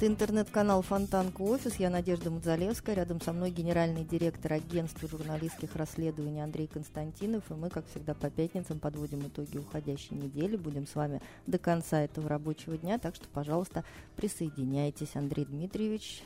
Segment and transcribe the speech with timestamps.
[0.00, 1.74] Это интернет-канал Фонтанка Офис.
[1.74, 2.94] Я Надежда Мудзалевская.
[2.94, 7.42] Рядом со мной генеральный директор агентства журналистских расследований Андрей Константинов.
[7.50, 10.56] И мы, как всегда, по пятницам подводим итоги уходящей недели.
[10.56, 12.98] Будем с вами до конца этого рабочего дня.
[12.98, 13.84] Так что, пожалуйста,
[14.16, 15.16] присоединяйтесь.
[15.16, 16.22] Андрей Дмитриевич,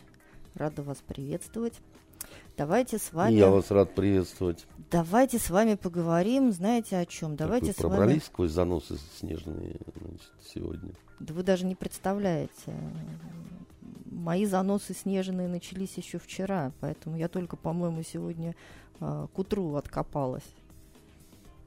[0.54, 1.74] рада вас приветствовать.
[2.56, 3.34] Давайте с вами...
[3.34, 4.68] Я вас рад приветствовать.
[4.93, 7.34] Давайте с вами поговорим, знаете о чем?
[7.34, 8.18] Давайте Вы с пробрались вами...
[8.20, 10.93] сквозь заносы снежные значит, сегодня?
[11.18, 12.73] Да вы даже не представляете.
[14.14, 18.54] Мои заносы снежные начались еще вчера, поэтому я только, по-моему, сегодня
[19.01, 20.45] э, к утру откопалась.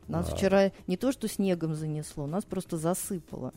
[0.07, 0.35] Нас А.
[0.35, 3.53] вчера не то что снегом занесло, нас просто засыпало.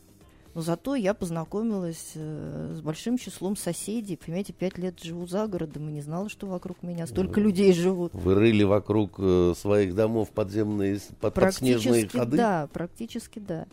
[0.52, 4.16] Но зато я познакомилась э, с большим числом соседей.
[4.16, 7.72] Понимаете, пять лет живу за городом и не знала, что вокруг меня столько Ну, людей
[7.72, 8.12] живут.
[8.12, 12.36] Вы рыли вокруг э, своих домов подземные, под, подснежные Практически ходы?
[12.36, 13.66] да, практически да.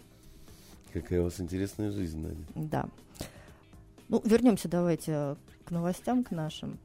[0.93, 2.37] Какая у вас интересная жизнь, Надя.
[2.53, 2.85] Да.
[4.09, 6.77] Ну, вернемся давайте э, к новостям, к нашим.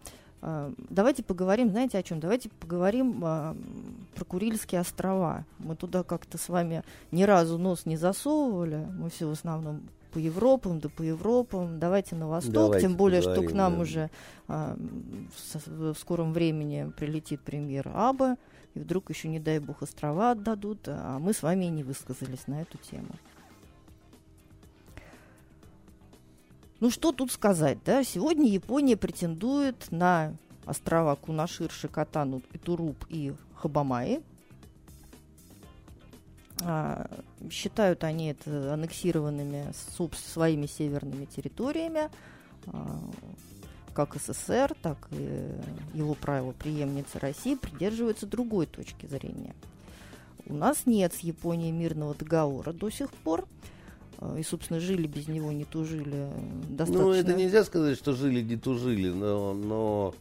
[0.43, 2.19] А, Давайте поговорим, знаете о чем?
[2.19, 3.57] Давайте поговорим а,
[4.15, 5.47] про Курильские острова.
[5.59, 8.87] Мы туда как-то с вами ни разу нос не засовывали.
[8.99, 11.79] Мы все в основном по Европам, да по Европам.
[11.79, 13.81] Давайте на восток, Давайте тем более, что к поговорим, нам да.
[13.81, 14.11] уже
[14.49, 18.37] а, в, в скором времени прилетит премьер Аба,
[18.75, 22.47] и вдруг еще, не дай бог, острова отдадут, а мы с вами и не высказались
[22.49, 23.11] на эту тему.
[26.83, 28.03] Ну что тут сказать, да?
[28.03, 30.35] Сегодня Япония претендует на
[30.67, 34.21] острова Кунашир, Шикотану, Итуруп и Хабамаи.
[36.61, 37.09] А,
[37.53, 42.11] считают они это аннексированными соб- своими северными территориями,
[42.67, 42.99] а,
[43.95, 45.53] как СССР, так и
[45.95, 49.55] его правоприемница России придерживаются другой точки зрения.
[50.47, 53.47] У нас нет с Японией мирного договора до сих пор.
[54.23, 56.29] А, И, собственно, жили без него, не тужили
[56.69, 57.03] достаточно.
[57.07, 59.53] Ну, это нельзя сказать, что жили, не тужили, но...
[59.53, 60.15] но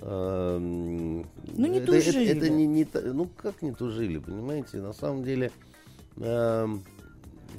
[0.00, 1.18] эм,
[1.56, 2.26] Ну, не это, это- тужили.
[2.36, 4.76] это не, не та- ну, как не тужили, понимаете?
[4.78, 5.50] На самом деле,
[6.18, 6.82] эм,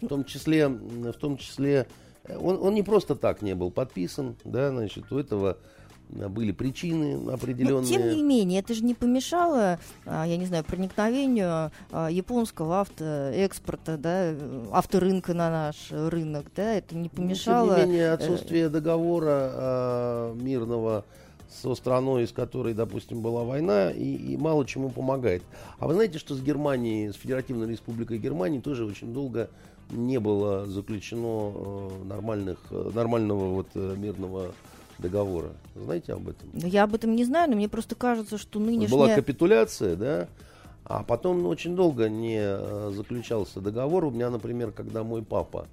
[0.01, 1.85] в том числе, в том числе,
[2.23, 5.78] э, он, он не просто так не был подписан, да, значит, у этого э,
[6.09, 7.81] были причины Но, определенные.
[7.81, 12.81] Ну, тем не менее, это же не помешало, а, я не знаю, проникновению а, японского
[12.81, 14.33] автоэкспорта, да,
[14.71, 17.75] авторынка на наш рынок, да, это не Ну, помешало.
[17.75, 21.05] Тем не менее, э, отсутствие договора э, мирного
[21.49, 25.43] со страной, с которой, допустим, была война, и, и мало чему помогает.
[25.79, 29.49] А вы знаете, что с Германией, с Федеративной Республикой Германии тоже очень долго
[29.91, 34.53] не было заключено э, нормальных, э, нормального вот, э, мирного
[34.99, 35.51] договора.
[35.75, 36.49] Знаете об этом?
[36.53, 39.15] ну, я об этом не знаю, но мне просто кажется, что Была нынешняя...
[39.15, 40.27] капитуляция, да,
[40.83, 44.05] а потом очень долго не э, заключался договор.
[44.05, 45.67] У меня, например, когда мой папа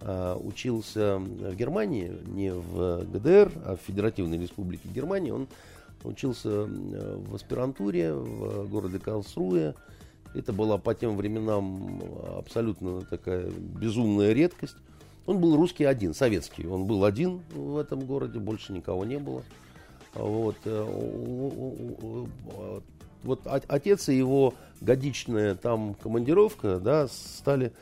[0.00, 5.48] э, учился в Германии, не в ГДР, а в Федеративной Республике Германии, он
[6.04, 9.74] учился в аспирантуре в городе Карлсруе.
[10.34, 12.02] Это была по тем временам
[12.38, 14.76] абсолютно такая безумная редкость.
[15.26, 16.66] Он был русский один, советский.
[16.66, 19.42] Он был один в этом городе, больше никого не было.
[20.14, 22.26] Вот, э, у-
[23.22, 27.72] вот отец и его годичная там командировка, да, стали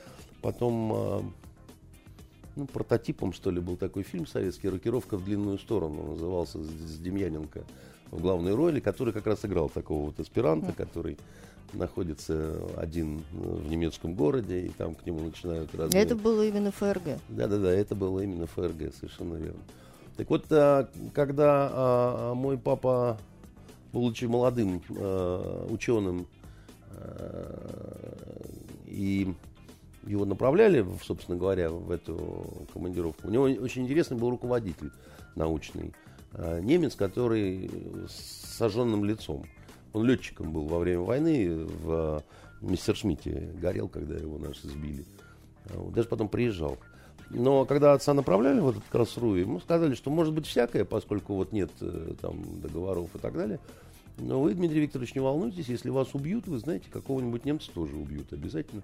[0.42, 1.20] потом э,
[2.56, 7.62] ну, прототипом, что ли, был такой фильм советский «Рокировка в длинную сторону», назывался с Демьяненко
[8.10, 11.18] в главной роли, который как раз играл такого вот аспиранта, который
[11.72, 16.02] находится один в немецком городе, и там к нему начинают разные...
[16.02, 17.18] Это было именно ФРГ.
[17.28, 19.60] Да-да-да, это было именно ФРГ, совершенно верно.
[20.16, 23.18] Так вот, а, когда а, мой папа,
[23.92, 26.26] будучи молодым а, ученым,
[26.90, 28.38] а,
[28.86, 29.32] и
[30.06, 34.90] его направляли, собственно говоря, в эту командировку, у него очень интересный был руководитель
[35.36, 35.92] научный,
[36.32, 37.70] а, немец, который
[38.08, 39.44] с сожженным лицом.
[39.98, 42.22] Он летчиком был во время войны в
[42.60, 45.04] Мистершмитте, горел, когда его наши сбили.
[45.70, 46.78] А Даже потом приезжал.
[47.30, 51.52] Но когда отца направляли в этот Красруй, ему сказали, что может быть всякое, поскольку вот
[51.52, 53.60] нет э, там договоров и так далее.
[54.16, 58.32] Но вы, Дмитрий Викторович, не волнуйтесь, если вас убьют, вы знаете, какого-нибудь немца тоже убьют
[58.32, 58.82] обязательно.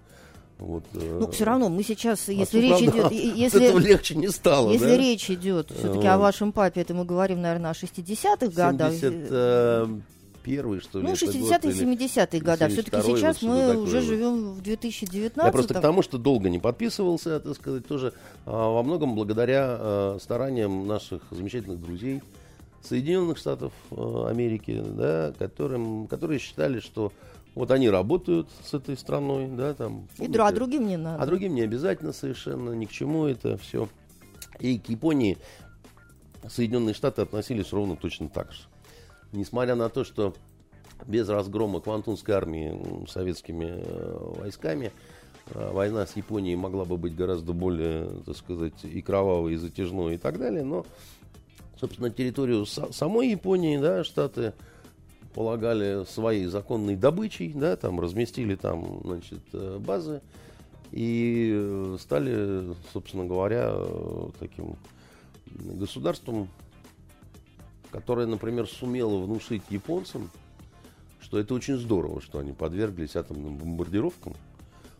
[0.58, 3.36] Вот, ну, все равно мы сейчас, если а речь правда, идет...
[3.36, 4.96] Если, этого легче не стало, Если да?
[4.96, 6.06] речь идет все-таки Вот.
[6.06, 8.92] о вашем папе, это мы говорим, наверное, о 60-х годах.
[10.44, 11.04] 71 что ли?
[11.04, 12.68] Ну, это 60-е, год, или- 70-е года.
[12.68, 16.18] Все-таки 72-й, сейчас вот мы уже такое живем в 2019 Я просто к тому, что
[16.18, 18.12] долго не подписывался, так сказать, тоже
[18.46, 22.22] а, во многом благодаря а, стараниям наших замечательных друзей
[22.82, 27.12] Соединенных Штатов а, Америки, да, которым, которые считали, что
[27.54, 30.08] вот они работают с этой страной, да, там.
[30.14, 31.22] И помните, а другим не надо.
[31.22, 33.88] а другим не обязательно совершенно, ни к чему это все.
[34.60, 35.38] И к Японии
[36.48, 38.62] Соединенные Штаты относились ровно точно так же.
[39.34, 40.32] Несмотря на то, что
[41.06, 44.92] без разгрома Квантунской армии советскими э, войсками
[45.48, 50.14] э, война с Японией могла бы быть гораздо более, так сказать, и кровавой, и затяжной,
[50.14, 50.86] и так далее, но,
[51.78, 54.52] собственно, территорию са- самой Японии, да, Штаты
[55.34, 60.22] полагали своей законной добычей, да, там разместили там, значит, э, базы
[60.92, 63.74] и стали, собственно говоря,
[64.38, 64.76] таким
[65.46, 66.48] государством,
[67.94, 70.28] которое, например, сумело внушить японцам,
[71.20, 74.34] что это очень здорово, что они подверглись атомным бомбардировкам.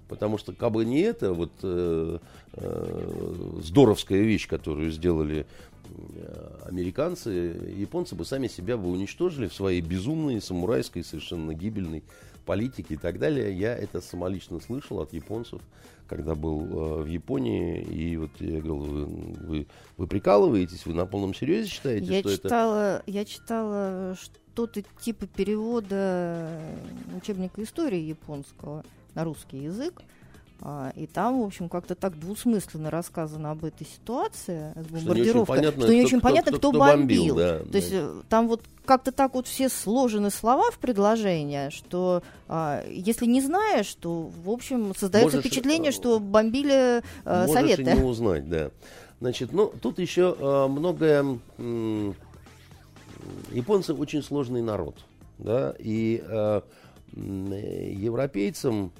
[0.07, 2.19] Потому что, как бы не это, вот э,
[2.53, 5.45] э, здоровская вещь, которую сделали
[5.89, 7.31] э, американцы,
[7.77, 12.05] японцы бы сами себя бы уничтожили в своей безумной, самурайской, совершенно гибельной
[12.47, 13.59] политике и так далее.
[13.59, 15.61] Я это самолично слышал от японцев,
[16.07, 17.83] когда был э, в Японии.
[17.83, 19.67] И вот я говорил, вы, вы,
[19.97, 22.43] вы прикалываетесь, вы на полном серьезе считаете, Я что это...
[22.43, 26.61] читала, я читала что-то типа перевода
[27.17, 28.85] учебника истории японского
[29.15, 30.03] на русский язык.
[30.67, 34.87] А, И там, в общем, как-то так двусмысленно рассказано об этой ситуации с Что не
[34.97, 37.27] очень бомбардировкой, понятно, что не кто- очень кто- понятно, кто- кто, кто бомбил.
[37.27, 37.97] бомбил, да, То есть да.
[37.99, 43.43] э, там вот как-то так вот все сложены слова в предложение, что а, если не
[43.43, 47.83] знаешь, то, в общем, создается Можешь, впечатление, э, что бомбили э, Можешь Советы.
[47.83, 48.71] и не узнать, да.
[49.21, 51.39] Значит, ну, тут еще э, многое...
[51.59, 52.15] м,
[53.53, 54.97] японцы очень сложный народ,
[55.39, 56.61] да, и э,
[57.17, 58.93] европейцам,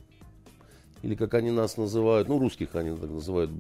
[1.05, 3.51] или как они нас называют, ну, русских они так называют,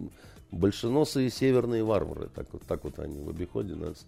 [0.50, 4.06] большеносые северные варвары, так вот, так вот они в обиходе нас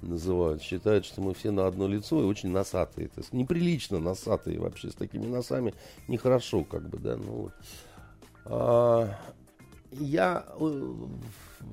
[0.00, 3.08] называют, считают, что мы все на одно лицо и очень носатые.
[3.08, 5.74] То есть неприлично носатые вообще, с такими носами
[6.08, 7.52] нехорошо, как бы, да, ну вот.
[8.46, 9.14] А,
[9.92, 10.46] я...
[11.60, 11.64] э,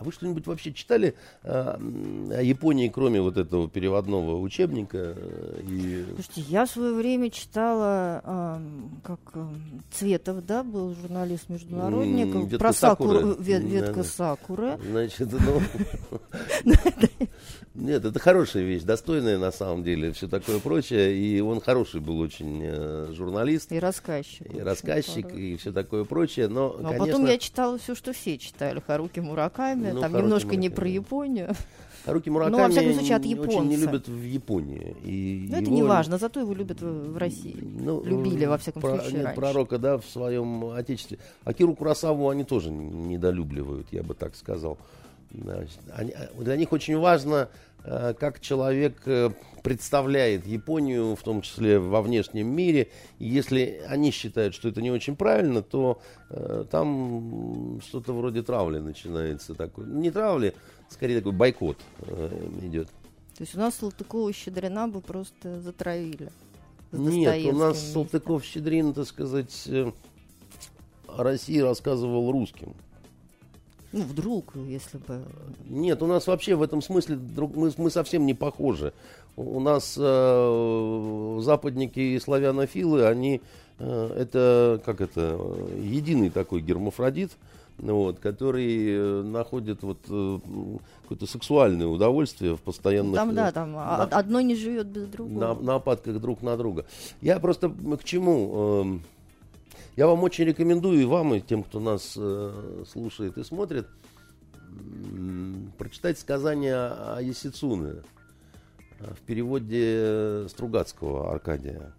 [0.00, 5.14] А вы что-нибудь вообще читали э, м, о Японии, кроме вот этого переводного учебника?
[5.16, 6.04] э, И...
[6.14, 12.48] Слушайте, я в свое время читала, ам, как ам, Цветов, да, был журналист-международник, М, про
[12.48, 13.34] «Ветка Сакуру, Сакуры».
[13.44, 14.04] ве- ветка Да-да.
[14.04, 14.78] Сакуры.
[14.90, 15.60] Значит, ну...
[17.74, 21.16] Нет, это хорошая вещь, достойная на самом деле, все такое прочее.
[21.16, 24.54] И он хороший был очень э, журналист, И рассказчик.
[24.54, 26.48] и рассказчик, и все такое прочее.
[26.48, 28.82] Но, Ну, а конечно, потом я читала все, что все читали.
[28.86, 30.90] Харуки Мураками, Ну, там немножко не Мураками, про да.
[30.90, 31.54] Японию.
[32.04, 33.28] Харуки Ну, во Мураками всяком случае, от очень
[33.68, 33.80] не японца.
[33.80, 34.96] любят в Японии.
[35.04, 37.56] И Но это его- не важно, зато его любят в, России.
[37.62, 39.40] Ну, Любили, во всяком про- случае, нет, раньше.
[39.40, 41.18] пророка, да, в своем отечестве.
[41.44, 44.78] Акиру Курасаву они тоже недолюбливают, я бы так сказал.
[45.32, 47.48] Значит, они- а, для них очень важно,
[47.84, 49.30] как человек э,
[49.62, 52.90] представляет Японию, в том числе во внешнем мире.
[53.18, 56.00] И если они считают, что это не очень правильно, то
[56.30, 59.54] э, там что-то вроде травли начинается.
[59.54, 59.86] Такой.
[59.86, 60.54] Не травли,
[60.88, 62.88] скорее такой бойкот э, идет.
[63.36, 66.30] То есть у нас Салтыкова и Щедрина бы просто затравили.
[66.92, 67.78] Нет, у нас.
[67.94, 69.90] Салтыков-Щедрин, так сказать, э,
[71.08, 72.74] о России рассказывал русским.
[73.92, 75.22] Ну, вдруг, если бы...
[75.68, 78.92] Нет, у нас вообще в этом смысле друг- мы, мы совсем не похожи.
[79.36, 83.40] У нас э, западники и славянофилы, они
[83.78, 87.32] э, это как это э, единый такой гермафродит,
[87.78, 90.38] вот, который э, находит вот э,
[91.02, 95.02] какое-то сексуальное удовольствие в постоянных Там, э, да, там на- а- одно не живет без
[95.02, 95.54] на, другого.
[95.62, 96.84] нападках друг на друга.
[97.20, 98.80] Я просто к чему?
[98.82, 99.02] эм,
[99.94, 103.86] Я вам очень рекомендую и вам, и тем, кто нас э, слушает и смотрит,
[104.70, 107.96] м, прочитать сказание о Есицуне
[109.00, 111.92] э, в переводе Стругацкого Аркадия.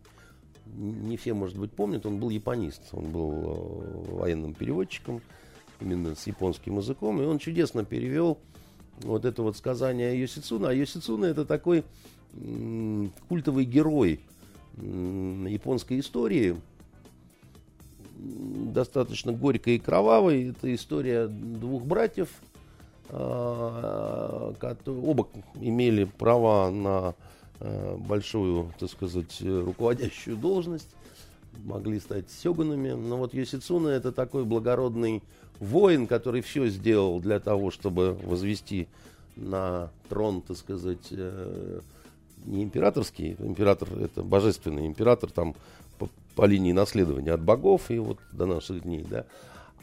[0.76, 5.22] Не все, может быть, помнят, он был японист, он был э, военным переводчиком,
[5.80, 8.40] именно с японским языком, и он чудесно перевел
[9.02, 10.68] вот это вот сказание о Йосицуне.
[10.68, 11.84] А Йосицуне это такой
[12.34, 14.20] м, культовый герой
[14.78, 16.56] м, японской истории,
[18.24, 20.50] достаточно горькой и кровавой.
[20.50, 22.30] Это история двух братьев,
[23.10, 27.16] а, кото- оба имели права на
[27.60, 30.90] э, большую, так сказать, руководящую должность.
[31.66, 32.92] могли стать сёгунами.
[32.92, 35.22] Но вот Йосицуна это такой благородный
[35.60, 38.88] воин, который все сделал для того, чтобы возвести
[39.36, 41.80] на трон, так сказать, э,
[42.46, 45.56] не императорский, император это божественный император там
[45.98, 49.26] по, по линии наследования от богов и вот до наших дней, да,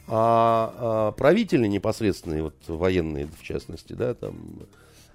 [0.07, 4.35] а, а правители непосредственные, вот военные в частности, да, там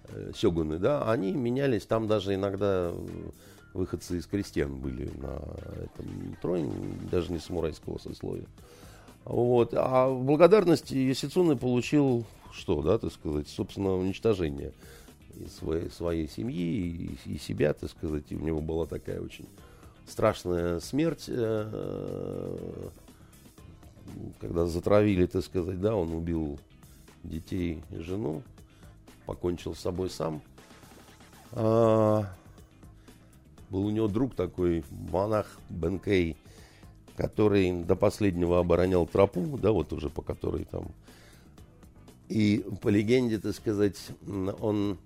[0.08, 2.92] э, сёгуны, да, они менялись, там даже иногда
[3.74, 5.40] выходцы из крестьян были на
[5.84, 6.72] этом троне,
[7.10, 8.46] даже не самурайского сословия.
[9.24, 9.74] Вот.
[9.74, 12.24] А в благодарность Ясицуны получил
[12.56, 14.72] что, да, так сказать, собственно, уничтожение
[15.58, 18.24] своей, своей семьи и, и себя, так сказать.
[18.30, 19.46] И у него была такая очень
[20.06, 22.88] страшная смерть, э,
[24.40, 26.58] когда затравили, так сказать, да, он убил
[27.22, 28.42] детей и жену,
[29.26, 30.40] покончил с собой сам.
[31.52, 32.24] А,
[33.70, 36.36] был у него друг такой, монах Бенкей,
[37.16, 40.86] который до последнего оборонял тропу, да, вот уже по которой там.
[42.28, 43.96] И по легенде, так сказать,
[44.60, 44.98] он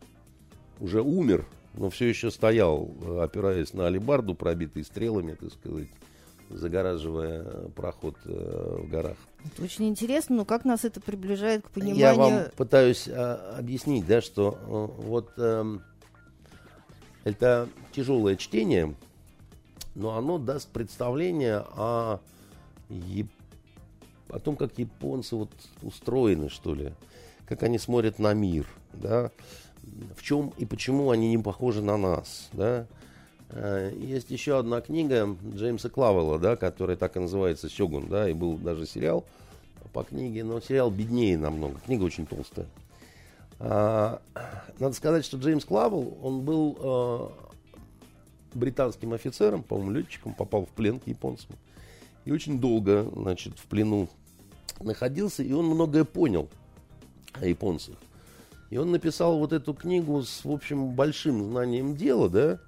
[0.78, 1.46] уже умер,
[1.80, 5.88] но все еще стоял, опираясь на алибарду, пробитый стрелами, так сказать,
[6.50, 9.16] загораживая проход э, в горах.
[9.46, 11.98] Это очень интересно, но как нас это приближает к пониманию...
[11.98, 14.58] Я вам пытаюсь а, объяснить, да, что
[14.98, 15.78] вот а,
[17.24, 18.94] это тяжелое чтение,
[19.94, 22.20] но оно даст представление о,
[24.28, 26.92] о том, как японцы вот устроены, что ли,
[27.46, 29.30] как они смотрят на мир, да,
[30.16, 32.86] в чем и почему они не похожи на нас, да.
[33.50, 38.32] Э, есть еще одна книга Джеймса Клавелла, да, которая так и называется «Сёгун», да, и
[38.32, 39.24] был даже сериал
[39.92, 42.66] по книге, но сериал беднее намного, книга очень толстая.
[43.58, 44.22] А,
[44.78, 47.32] надо сказать, что Джеймс Клавелл, он был а,
[48.54, 51.56] британским офицером, по-моему, летчиком, попал в плен к японцам.
[52.24, 54.08] И очень долго, значит, в плену
[54.80, 56.48] находился, и он многое понял
[57.34, 57.96] о японцах.
[58.70, 62.60] И он написал вот эту книгу с, в общем, большим знанием дела, да,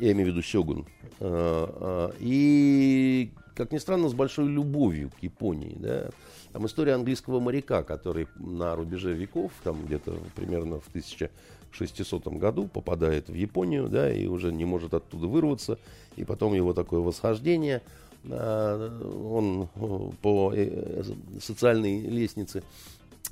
[0.00, 0.86] я имею в виду Сёгун,
[1.20, 6.08] а, и, как ни странно, с большой любовью к Японии, да.
[6.52, 13.28] Там история английского моряка, который на рубеже веков, там где-то примерно в 1600 году попадает
[13.28, 15.78] в Японию, да, и уже не может оттуда вырваться,
[16.16, 17.82] и потом его такое восхождение,
[18.30, 21.02] а, он э, по э,
[21.40, 22.62] социальной лестнице.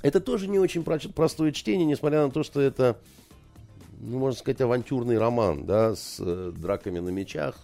[0.01, 2.97] Это тоже не очень простое чтение, несмотря на то, что это,
[3.99, 7.55] ну, можно сказать, авантюрный роман, да, с э, драками на мечах,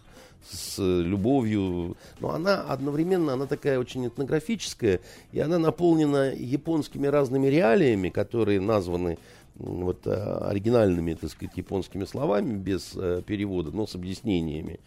[0.49, 4.99] с любовью, но она одновременно, она такая очень этнографическая,
[5.31, 9.17] и она наполнена японскими разными реалиями, которые названы
[9.55, 14.79] вот оригинальными, так сказать, японскими словами, без э, перевода, но с объяснениями.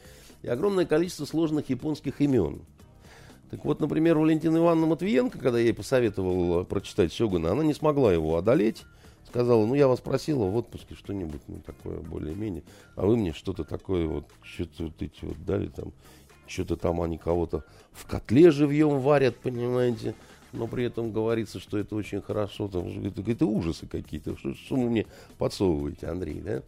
[0.43, 2.61] И огромное количество сложных японских имен.
[3.50, 8.12] Так вот, например, Валентина Ивановна Матвиенко, когда я ей посоветовал прочитать Сёгуна, она не смогла
[8.12, 8.85] его одолеть.
[9.26, 12.62] Сказала, ну я вас просила в отпуске что-нибудь ну, такое более-менее,
[12.97, 15.93] а вы мне что-то такое вот, что-то вот эти вот дали там,
[16.47, 17.62] что-то там они кого-то
[17.93, 20.14] в котле живьем варят, понимаете,
[20.55, 24.88] но при этом говорится, что это очень хорошо, там, это ужасы какие-то, что, что вы
[24.88, 26.62] мне подсовываете, Андрей, да?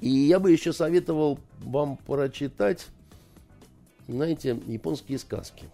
[0.00, 2.86] И я бы еще советовал вам прочитать,
[4.12, 5.66] знаете, японские сказки.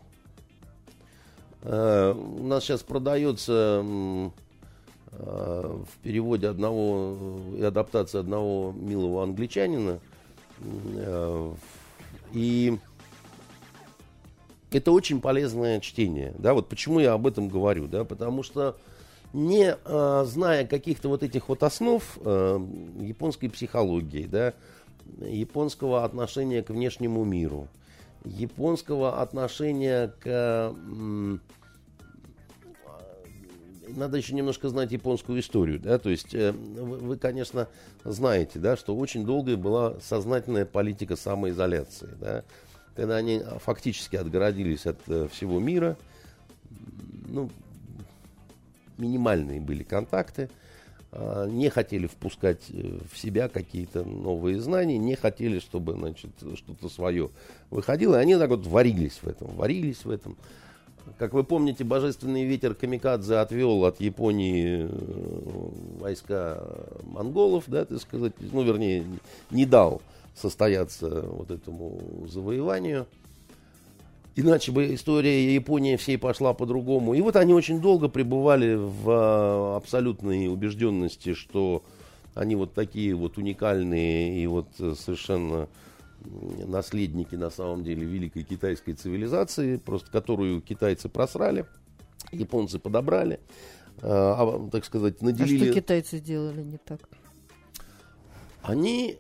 [1.62, 3.83] Uh, у нас сейчас продается
[5.19, 7.16] Э, в переводе одного
[7.57, 9.99] и адаптации одного милого англичанина.
[10.61, 11.55] Э,
[12.33, 12.78] и
[14.71, 16.35] это очень полезное чтение.
[16.38, 18.76] Да, вот почему я об этом говорю, да, потому что
[19.33, 22.02] не э, зная каких-то вот этих вот основ
[23.00, 24.52] японской психологии, да,
[25.21, 27.69] японского отношения к внешнему миру,
[28.26, 30.75] японского отношения к
[33.88, 37.68] надо еще немножко знать японскую историю, да, то есть э, вы, вы, конечно,
[38.04, 42.45] знаете, да, что очень долгая была сознательная политика самоизоляции, да,
[42.95, 45.97] когда они фактически отгородились от э, всего мира,
[47.28, 47.49] ну,
[48.99, 50.66] минимальные были контакты, э,
[51.47, 57.31] не хотели впускать э, в себя какие-то новые знания, не хотели, чтобы, значит, что-то свое
[57.71, 60.37] выходило, и они так вот варились в этом, варились в этом,
[61.19, 66.63] как вы помните, божественный ветер Камикадзе отвел от Японии э, войска
[67.05, 69.05] монголов, да, так сказать, ну, вернее,
[69.51, 70.03] не дал
[70.35, 73.07] состояться вот этому завоеванию.
[74.38, 77.14] Иначе бы история Японии всей пошла по-другому.
[77.14, 81.83] И вот они очень долго пребывали в э, абсолютной убежденности, что
[82.35, 85.69] они вот такие вот уникальные и вот совершенно
[86.66, 91.64] наследники на самом деле великой китайской цивилизации, просто которую китайцы просрали,
[92.31, 93.40] японцы подобрали,
[94.02, 95.64] а, так сказать, наделили...
[95.64, 97.00] А что китайцы сделали не так?
[98.62, 99.19] Они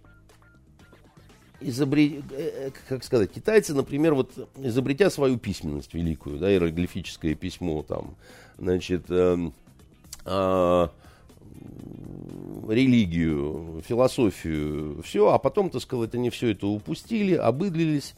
[1.60, 2.22] изобре...
[2.30, 8.16] Э, как сказать, китайцы, например, вот изобретя свою письменность великую, да, иероглифическое письмо, там,
[8.58, 9.50] значит, э,
[10.24, 10.88] э,
[12.68, 18.14] религию, философию, все, а потом, так сказать, они все это упустили, обыдлились,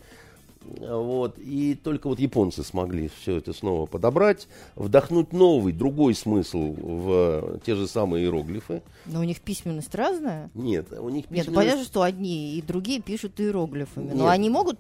[0.61, 7.61] вот, и только вот японцы смогли все это снова подобрать, вдохнуть новый, другой смысл в
[7.65, 8.83] те же самые иероглифы.
[9.07, 10.51] Но у них письменность разная?
[10.55, 11.49] Нет, у них письменность...
[11.49, 14.15] Нет, понятно, что одни и другие пишут иероглифами, Нет.
[14.17, 14.79] но они могут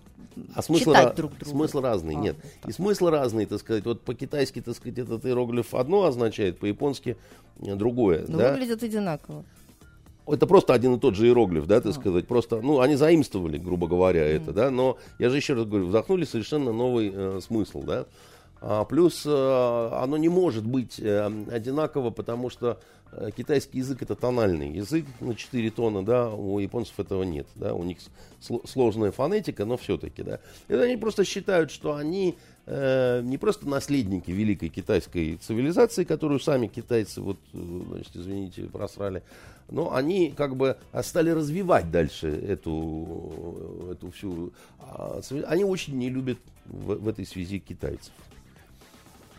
[0.55, 1.51] а смысл читать друг друга.
[1.51, 2.37] Смысл разный, а, нет.
[2.63, 2.71] Так.
[2.71, 3.85] И смысл разный, так сказать.
[3.85, 7.17] Вот по-китайски, так сказать, этот иероглиф одно означает, по-японски
[7.57, 8.25] другое.
[8.29, 8.53] Но да?
[8.53, 9.45] выглядят одинаково
[10.33, 13.87] это просто один и тот же иероглиф, да, так сказать, просто, ну, они заимствовали, грубо
[13.87, 18.07] говоря, это, да, но я же еще раз говорю, вдохнули совершенно новый э, смысл, да,
[18.61, 22.81] а, плюс э, оно не может быть э, одинаково, потому что
[23.13, 27.75] э, китайский язык это тональный язык на 4 тона, да, у японцев этого нет, да,
[27.75, 27.99] у них
[28.65, 30.41] сложная фонетика, но все-таки, да.
[30.69, 32.37] И они просто считают, что они
[32.69, 37.59] э, не просто наследники великой китайской цивилизации, которую сами китайцы, вот, э,
[37.89, 39.23] значит, извините, просрали,
[39.71, 44.53] но они как бы стали развивать дальше эту, эту всю...
[44.81, 48.13] А, они очень не любят в, в этой связи китайцев.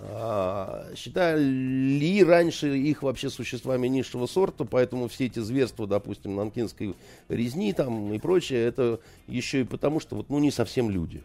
[0.01, 6.95] А, считали раньше их вообще существами низшего сорта, поэтому все эти зверства, допустим, нанкинской
[7.27, 11.21] резни там и прочее, это еще и потому, что вот, ну, не совсем люди.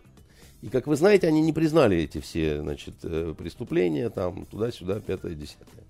[0.64, 5.34] И, как вы знаете, они не признали эти все, значит, э, преступления, там, туда-сюда, пятое,
[5.34, 5.84] десятое.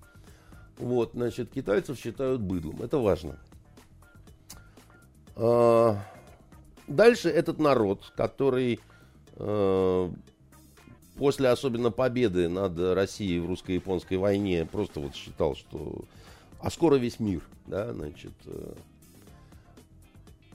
[0.79, 2.83] Вот, значит, китайцев считают быдлом.
[2.83, 3.39] Это важно.
[5.37, 5.97] А,
[6.89, 8.81] дальше этот народ, который
[9.37, 10.11] э,
[11.19, 16.05] после особенно победы над Россией в русско-японской войне просто вот считал, что
[16.59, 18.73] а скоро весь мир, да, значит, э,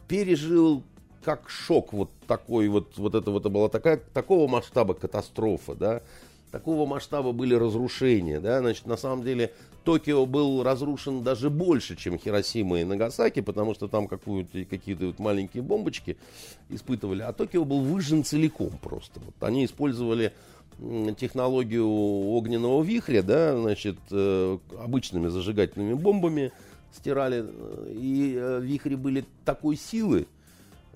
[0.09, 0.83] пережил
[1.23, 6.01] как шок вот такой вот, вот это вот была такая, такого масштаба катастрофа, да,
[6.51, 9.53] такого масштаба были разрушения, да, значит, на самом деле
[9.83, 15.19] Токио был разрушен даже больше, чем Хиросима и Нагасаки, потому что там какую-то, какие-то вот
[15.19, 16.17] маленькие бомбочки
[16.69, 19.19] испытывали, а Токио был выжжен целиком просто.
[19.19, 20.33] Вот они использовали
[21.17, 26.51] технологию огненного вихря, да, значит, э, обычными зажигательными бомбами
[26.93, 27.45] стирали,
[27.89, 30.27] и э, вихри были такой силы,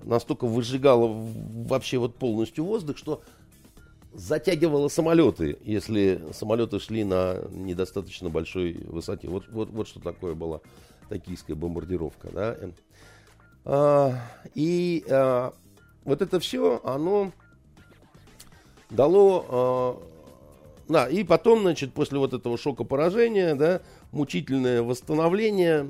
[0.04, 1.08] настолько выжигало
[1.66, 3.22] вообще вот полностью воздух, что
[4.12, 9.28] затягивало самолеты, если самолеты шли на недостаточно большой высоте.
[9.28, 10.60] Вот, вот, вот что такое была
[11.08, 12.30] токийская бомбардировка.
[12.30, 12.56] Да?
[13.64, 14.14] А,
[14.54, 15.52] и а,
[16.04, 17.32] вот это все, оно
[18.90, 19.46] дало...
[19.48, 20.02] А,
[20.86, 23.80] да, и потом, значит, после вот этого шока поражения, да,
[24.12, 25.88] мучительное восстановление,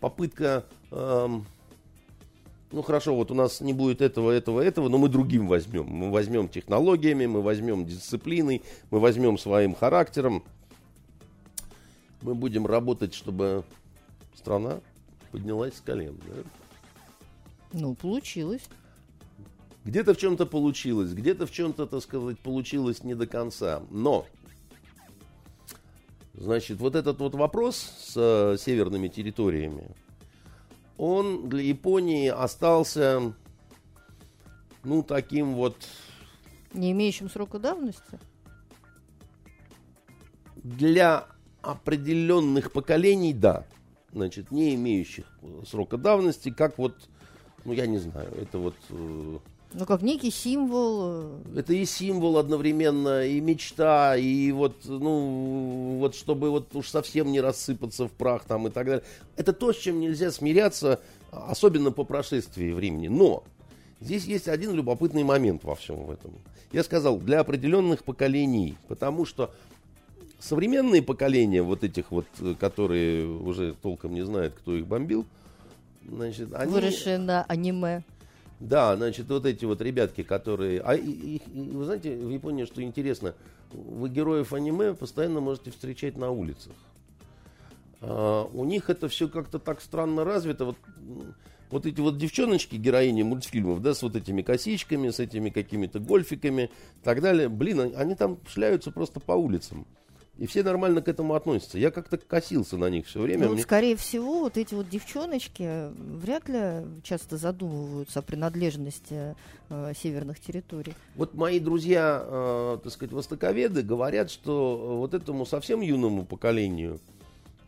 [0.00, 0.64] попытка...
[0.90, 1.40] А,
[2.70, 5.86] ну хорошо, вот у нас не будет этого, этого, этого, но мы другим возьмем.
[5.86, 10.44] Мы возьмем технологиями, мы возьмем дисциплиной, мы возьмем своим характером.
[12.20, 13.64] Мы будем работать, чтобы
[14.34, 14.80] страна
[15.30, 16.18] поднялась с колен.
[16.26, 16.42] Да?
[17.72, 18.68] Ну, получилось.
[19.84, 23.82] Где-то в чем-то получилось, где-то в чем-то, так сказать, получилось не до конца.
[23.90, 24.26] Но,
[26.34, 29.88] значит, вот этот вот вопрос с э, северными территориями,
[30.98, 33.32] он для Японии остался,
[34.82, 35.76] ну, таким вот...
[36.74, 38.18] Не имеющим срока давности?
[40.56, 41.28] Для
[41.62, 43.64] определенных поколений, да.
[44.12, 45.24] Значит, не имеющих
[45.66, 47.08] срока давности, как вот,
[47.64, 48.74] ну, я не знаю, это вот...
[49.70, 51.40] Э, ну, как некий символ.
[51.54, 57.30] Э, это и символ одновременно, и мечта, и вот, ну, вот чтобы вот уж совсем
[57.30, 59.04] не рассыпаться в прах там и так далее.
[59.36, 61.00] Это то, с чем нельзя смиряться,
[61.30, 63.08] особенно по прошествии времени.
[63.08, 63.44] Но
[64.00, 66.32] здесь есть один любопытный момент во всем этом.
[66.72, 69.50] Я сказал, для определенных поколений, потому что
[70.38, 72.26] современные поколения, вот этих вот,
[72.60, 75.24] которые уже толком не знают, кто их бомбил,
[76.06, 76.72] значит, они...
[76.72, 78.02] Выросшие на аниме.
[78.60, 80.80] Да, значит, вот эти вот ребятки, которые...
[80.80, 83.34] А и, и, и, вы знаете, в Японии, что интересно,
[83.72, 86.72] вы героев аниме постоянно можете встречать на улицах.
[88.00, 90.64] А, у них это все как-то так странно развито.
[90.64, 90.76] Вот,
[91.70, 96.62] вот эти вот девчоночки, героини мультфильмов, да, с вот этими косичками, с этими какими-то гольфиками
[96.62, 99.86] и так далее, блин, они там шляются просто по улицам.
[100.38, 101.78] И все нормально к этому относятся.
[101.78, 103.46] Я как-то косился на них все время.
[103.48, 109.34] Ну, Мне- скорее всего, вот эти вот девчоночки вряд ли часто задумываются о принадлежности
[109.68, 110.94] э, северных территорий.
[111.16, 117.00] Вот мои друзья, э, так сказать, востоковеды говорят, что вот этому совсем юному поколению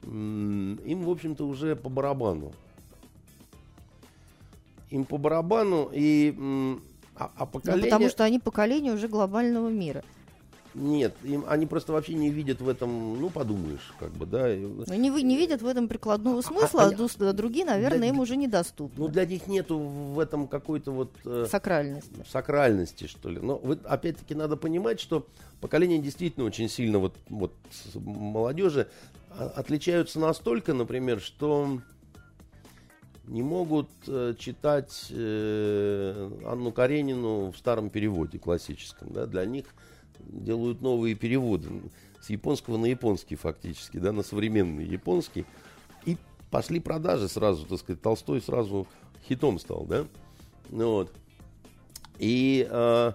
[0.04, 2.52] м, им, в общем-то, уже по барабану.
[4.90, 6.82] Им по барабану и м,
[7.16, 7.84] а, а Ну, поколение...
[7.90, 10.02] потому что они поколение уже глобального мира.
[10.74, 14.54] Нет, им, они просто вообще не видят в этом, ну, подумаешь, как бы, да.
[14.54, 17.64] и- Но не, вы- не видят в этом прикладного смысла, а, они- дус- а другие,
[17.64, 18.94] наверное, Да, им уже недоступны.
[18.96, 21.10] Ну, для них нету в этом какой-то вот...
[21.24, 22.24] э, Сакральности.
[22.30, 23.40] сакральности, что ли.
[23.40, 25.26] Но вот, опять-таки надо понимать, что
[25.60, 27.52] поколение действительно очень сильно вот, вот
[27.94, 28.86] молодежи
[29.30, 31.80] а, отличаются настолько, например, что
[33.26, 39.12] не могут э, читать э, Анну Каренину в старом переводе классическом.
[39.12, 39.26] Да?
[39.26, 39.66] Для них
[40.26, 41.68] делают новые переводы
[42.20, 45.46] с японского на японский фактически, да, на современный японский.
[46.04, 46.16] И
[46.50, 48.86] пошли продажи сразу, так сказать, Толстой сразу
[49.28, 50.06] хитом стал, да.
[50.68, 51.12] Ну вот.
[52.18, 53.12] И э,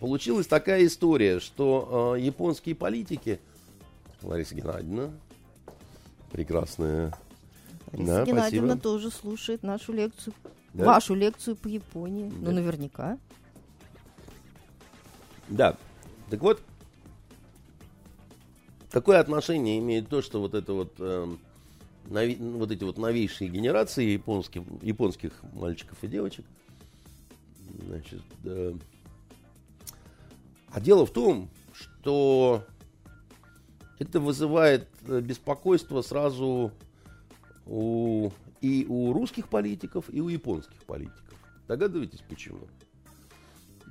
[0.00, 3.38] получилась такая история, что э, японские политики,
[4.22, 5.10] Лариса Геннадьевна,
[6.32, 7.16] прекрасная,
[7.92, 8.82] Лариса Да, Геннадьевна спасибо.
[8.82, 10.34] тоже слушает нашу лекцию.
[10.74, 10.84] Да?
[10.84, 12.28] Вашу лекцию по Японии.
[12.28, 12.50] Да.
[12.50, 13.18] Ну, наверняка.
[15.48, 15.76] Да.
[16.30, 16.62] Так вот,
[18.90, 21.38] какое отношение имеет то, что вот это вот, эм,
[22.06, 26.44] нови- вот эти вот новейшие генерации японских, японских мальчиков и девочек,
[27.86, 28.74] значит, э,
[30.70, 32.64] а дело в том, что
[33.98, 36.72] это вызывает э, беспокойство сразу
[37.66, 38.30] у,
[38.60, 41.22] и у русских политиков, и у японских политиков.
[41.68, 42.60] Догадываетесь, почему?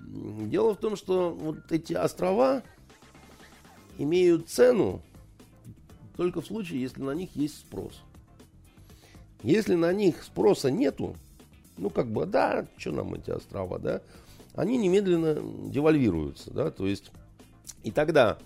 [0.08, 2.64] Дело в том, что вот эти острова
[3.98, 5.02] имеют цену
[6.16, 8.02] только в случае, если на них есть спрос.
[9.44, 11.16] Если на них спроса нету,
[11.78, 14.02] ну как бы, да, что нам эти острова, да,
[14.54, 17.12] они немедленно девальвируются, да, то есть
[17.84, 18.38] и тогда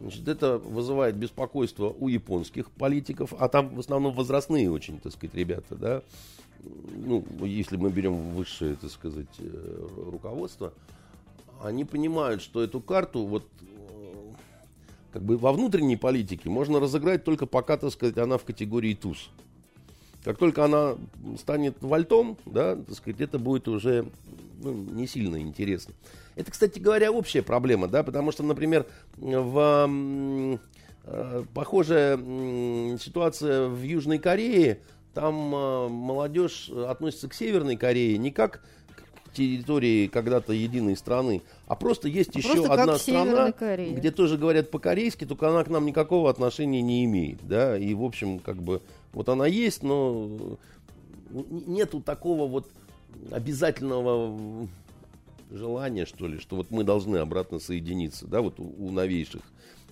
[0.00, 5.34] значит, это вызывает беспокойство у японских политиков, а там в основном возрастные очень, так сказать,
[5.34, 6.02] ребята, да,
[6.96, 10.72] ну, если мы берем высшее, так сказать, э, руководство,
[11.62, 14.32] они понимают, что эту карту вот э,
[15.12, 19.30] как бы во внутренней политике можно разыграть только пока, так сказать, она в категории туз.
[20.24, 20.96] Как только она
[21.38, 24.06] станет вальтом, да, так сказать, это будет уже
[24.62, 25.94] ну, не сильно интересно.
[26.34, 28.86] Это, кстати говоря, общая проблема, да, потому что, например,
[29.16, 30.58] в
[31.04, 34.80] э, похожая м, ситуация в Южной Корее,
[35.12, 38.62] там э, молодежь относится к Северной Корее не как
[39.34, 43.52] территории когда-то единой страны, а просто есть А еще просто одна страна,
[43.94, 48.02] где тоже говорят по-корейски, только она к нам никакого отношения не имеет, да, и в
[48.02, 48.80] общем, как бы,
[49.12, 50.28] вот она есть, но
[51.30, 52.68] н- нету такого вот
[53.30, 54.66] обязательного
[55.50, 59.42] желания, что ли, что вот мы должны обратно соединиться, да, вот у, у новейших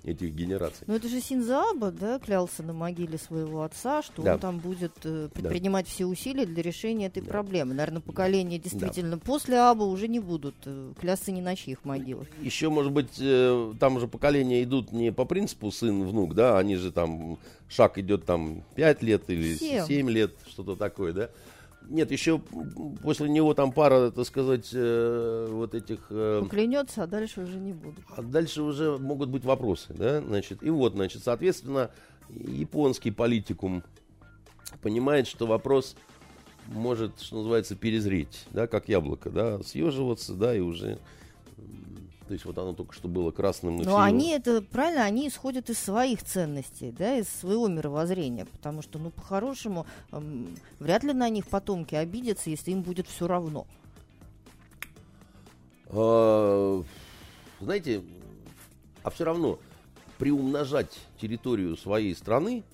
[0.04, 0.84] этих генераций.
[0.86, 4.34] Ну это же Синзаба, да, клялся на могиле своего отца, что Да.
[4.34, 7.28] он там будет э, предпринимать все усилия для решения этой Да.
[7.30, 7.74] проблемы.
[7.74, 12.26] Наверное, поколения действительно после Аба уже не будут э, клясться ни на чьих могилах.
[12.40, 16.90] Еще, может быть, э, там уже поколения идут не по принципу сын-внук, да, они же
[16.90, 17.38] там,
[17.68, 19.86] шаг идет там 5 лет или Семь.
[19.86, 21.30] 7 лет, что-то такое, да.
[21.88, 22.38] Нет, еще
[23.02, 26.06] после него там пара, так сказать, э, вот этих...
[26.10, 28.04] э, Поклянется, а дальше уже не будут.
[28.16, 31.90] А дальше уже могут быть вопросы, да, значит, и вот, значит, соответственно,
[32.30, 33.82] японский политикум
[34.80, 35.96] понимает, что вопрос
[36.66, 40.98] может, что называется, перезреть, да, как яблоко, да, съеживаться, да, и уже,
[42.32, 43.76] то есть вот оно только что было красным.
[43.76, 48.80] Но всё они это правильно, они исходят из своих ценностей, да, из своего мировоззрения, потому
[48.80, 53.66] что, ну, по-хорошему, эм, вряд ли на них потомки обидятся, если им будет все равно.
[55.88, 56.82] А,
[57.60, 58.00] Знаете,
[59.02, 59.58] а все равно
[60.16, 62.64] приумножать территорию своей страны,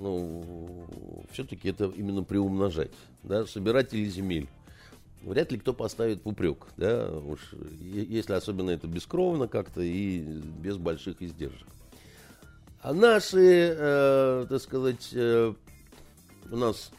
[0.00, 0.84] ну,
[1.30, 2.90] все-таки это именно приумножать,
[3.22, 4.48] да, собиратели земель.
[5.22, 7.40] Вряд ли кто поставит в упрек, да, уж,
[7.80, 11.66] если особенно это бескровно как-то и без больших издержек.
[12.80, 15.52] А наши, э, так сказать, э,
[16.50, 16.92] у нас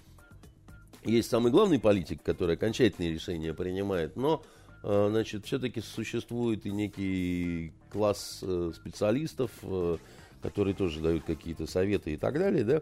[1.05, 4.43] есть самый главный политик, который окончательные решения принимает, но
[4.83, 9.97] э, значит, все-таки существует и некий класс э, специалистов, э,
[10.41, 12.81] которые тоже дают какие-то советы и так далее, да.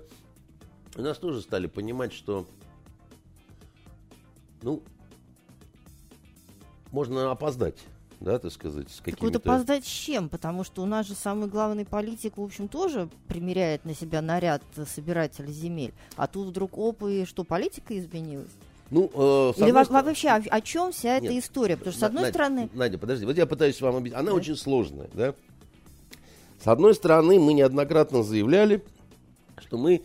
[0.96, 2.48] У нас тоже стали понимать, что
[4.64, 4.82] ну,
[6.92, 7.78] можно опоздать
[8.20, 9.38] да, так сказать, с Так вот какими-то...
[9.38, 10.30] опоздать с чем?
[10.30, 14.64] Потому что у нас же самый главный политик, в общем, тоже примеряет на себя наряд
[14.88, 15.94] собирателя земель.
[16.16, 18.50] А тут вдруг оп, и что, политика изменилась?
[18.90, 21.44] Ну, э, Или одной стороны- вообще, о, о чем вся эта Нет.
[21.44, 21.76] история?
[21.78, 22.70] Потому что, с одной Надя, стороны...
[22.74, 24.20] Надя, подожди, вот я пытаюсь вам объяснить.
[24.20, 24.38] Она Да.
[24.38, 25.36] очень сложная, да?
[26.64, 28.84] С одной стороны, мы неоднократно заявляли,
[29.60, 30.02] что мы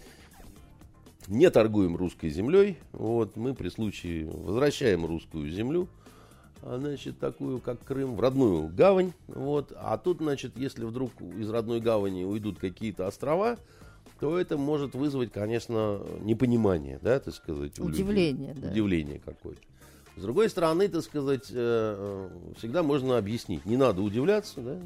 [1.29, 2.79] не торгуем русской землей.
[2.93, 5.89] Вот, мы при случае возвращаем русскую землю,
[6.63, 9.13] значит, такую, как Крым, в родную гавань.
[9.27, 9.73] Вот.
[9.77, 13.59] А тут, значит, если вдруг из родной гавани уйдут какие-то острова,
[14.21, 18.05] то это может вызвать, конечно, непонимание, да, так сказать, у людей.
[18.05, 18.71] Удивление, да.
[18.71, 19.61] Удивление какое-то.
[20.17, 23.65] С другой стороны, так сказать, э, э, всегда можно объяснить.
[23.65, 24.79] Не надо удивляться, да.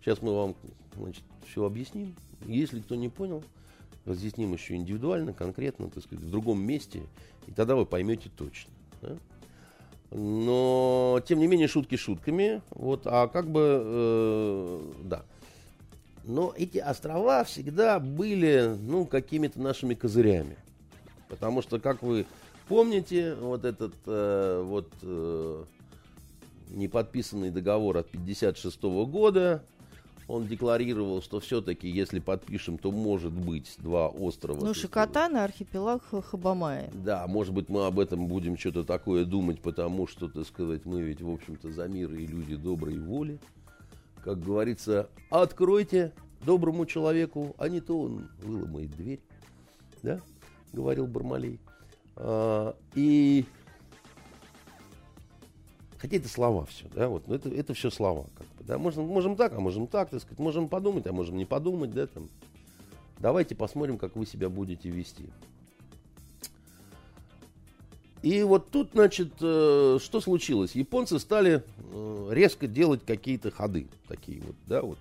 [0.00, 0.56] Сейчас мы вам,
[0.96, 2.14] значит, все объясним.
[2.46, 3.44] Если кто не понял,
[4.06, 7.02] разъясним еще индивидуально, конкретно, так сказать, в другом месте,
[7.46, 8.72] и тогда вы поймете точно.
[9.02, 9.16] да.
[10.10, 12.62] Но, тем не менее, шутки шутками.
[12.70, 15.22] Вот, а как бы, э, да.
[16.24, 20.56] Но эти острова всегда были, ну, какими-то нашими козырями.
[21.28, 22.26] Потому что, как вы
[22.68, 25.64] помните, вот этот э, вот э,
[26.70, 29.62] неподписанный договор от 56 года,
[30.28, 34.60] он декларировал, что все-таки, если подпишем, то может быть два острова.
[34.60, 34.74] Ну.
[34.74, 36.90] Шикотан и архипелаг Хабамая.
[36.92, 41.00] Да, может быть, мы об этом будем что-то такое думать, потому что, так сказать, мы
[41.00, 43.38] ведь, в общем-то, за мир и люди доброй воли.
[44.22, 46.12] Как говорится, откройте
[46.44, 49.20] доброму человеку, а не то он выломает дверь.
[50.02, 50.20] Да,
[50.74, 51.58] говорил Бармалей.
[52.16, 53.46] А, и
[55.98, 59.06] Хотя это слова все, да, вот, но это, это все слова, как бы, да, можем,
[59.06, 62.28] можем так, а можем так, так сказать, можем подумать, а можем не подумать, да, там.
[63.18, 65.28] Давайте посмотрим, как вы себя будете вести.
[68.22, 70.76] И вот тут, значит, э, что случилось?
[70.76, 74.98] Японцы стали э, резко делать какие-то ходы такие вот, да, вот.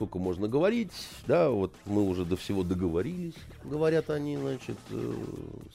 [0.00, 0.90] Сколько можно говорить,
[1.26, 3.34] да, вот мы уже до всего договорились,
[3.64, 5.12] говорят они, значит, э,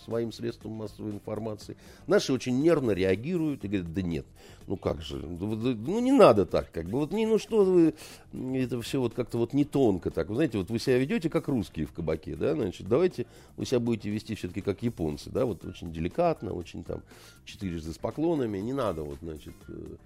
[0.04, 1.78] своим средством массовой информации.
[2.08, 4.26] Наши очень нервно реагируют и говорят, да нет,
[4.66, 7.94] ну как же, да- ну не надо так, как бы, вот не, ну что вы,
[8.34, 11.48] это все вот как-то вот не тонко так, вы знаете, вот вы себя ведете как
[11.48, 15.64] русские в кабаке, да, значит, давайте вы себя будете вести все-таки как японцы, да, вот
[15.64, 17.04] очень деликатно, очень там
[17.46, 19.98] четырежды с поклонами, не надо вот, значит, э,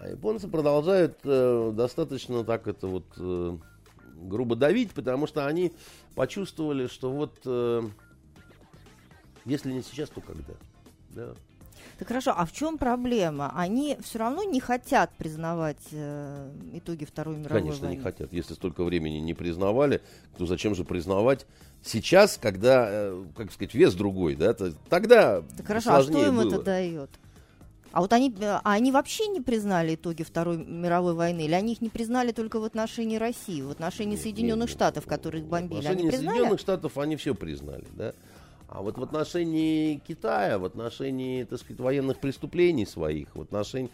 [0.00, 3.56] а японцы продолжают э, достаточно так это вот э,
[4.16, 5.72] грубо давить, потому что они
[6.14, 7.82] почувствовали, что вот э,
[9.44, 10.54] если не сейчас, то когда.
[11.10, 11.34] Да.
[11.98, 13.52] Так хорошо, а в чем проблема?
[13.54, 17.98] Они все равно не хотят признавать э, итоги Второй мировой Конечно, войны.
[17.98, 18.32] не хотят.
[18.32, 20.00] Если столько времени не признавали,
[20.38, 21.46] то зачем же признавать
[21.82, 24.54] сейчас, когда, э, как сказать, вес другой, да?
[24.54, 26.48] то- тогда Так хорошо, а что им было.
[26.54, 27.10] это дает?
[27.92, 31.44] А вот они, э, а они вообще не признали итоги Второй мировой войны?
[31.44, 35.06] Или они их не признали только в отношении России, в отношении Нет, Соединенных нет, Штатов,
[35.06, 35.10] нет.
[35.10, 35.78] которые их бомбили?
[35.80, 36.36] В Они отношении признали?
[36.36, 38.14] Соединенных Штатов они все признали, да.
[38.68, 43.90] А вот в отношении Китая, в отношении, так сказать, военных преступлений своих, в отношении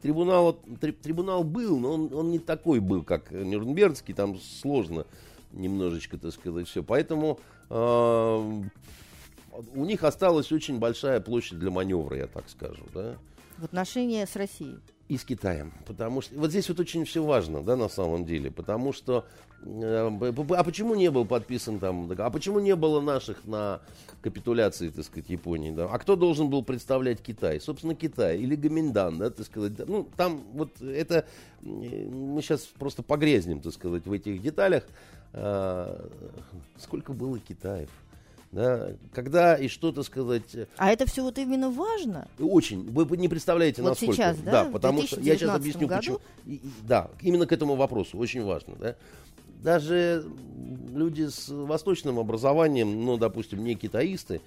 [0.00, 5.04] трибунала, три- трибунал был, но он, он не такой был, как Нюрнбергский, там сложно
[5.50, 6.84] немножечко, так сказать, все.
[6.84, 7.74] Поэтому э,
[9.74, 13.16] у них осталась очень большая площадь для маневра, я так скажу, да
[13.62, 14.80] В отношении с Россией.
[15.08, 15.72] и с Китаем.
[15.86, 18.50] Потому что вот здесь вот очень все важно, да, на самом деле.
[18.50, 19.24] Потому что
[19.62, 20.10] э,
[20.56, 23.80] а почему не был подписан там, а почему не было наших на
[24.20, 25.86] капитуляции, так сказать, Японии, да?
[25.86, 27.60] А кто должен был представлять Китай?
[27.60, 29.74] Собственно, Китай или Гоминдан, да, так сказать.
[29.86, 31.24] Ну, там вот это
[31.60, 34.82] мы сейчас просто погрезнем, так сказать, в этих деталях.
[35.34, 36.04] А,
[36.78, 37.90] сколько было Китаев?
[38.52, 40.42] Да, когда и что, так сказать,
[40.76, 42.28] А это все вот именно важно?
[42.38, 42.82] очень.
[42.90, 44.12] Вы не представляете, Вот насколько.
[44.14, 45.98] сейчас, да, в потому что я сейчас 2019 объясню, году?
[46.00, 46.18] почему.
[46.46, 48.18] И- и- да, именно к этому вопросу.
[48.18, 48.94] Очень важно, да.
[49.62, 50.24] Даже
[50.94, 54.42] люди с восточным образованием, ну, допустим, не китаисты,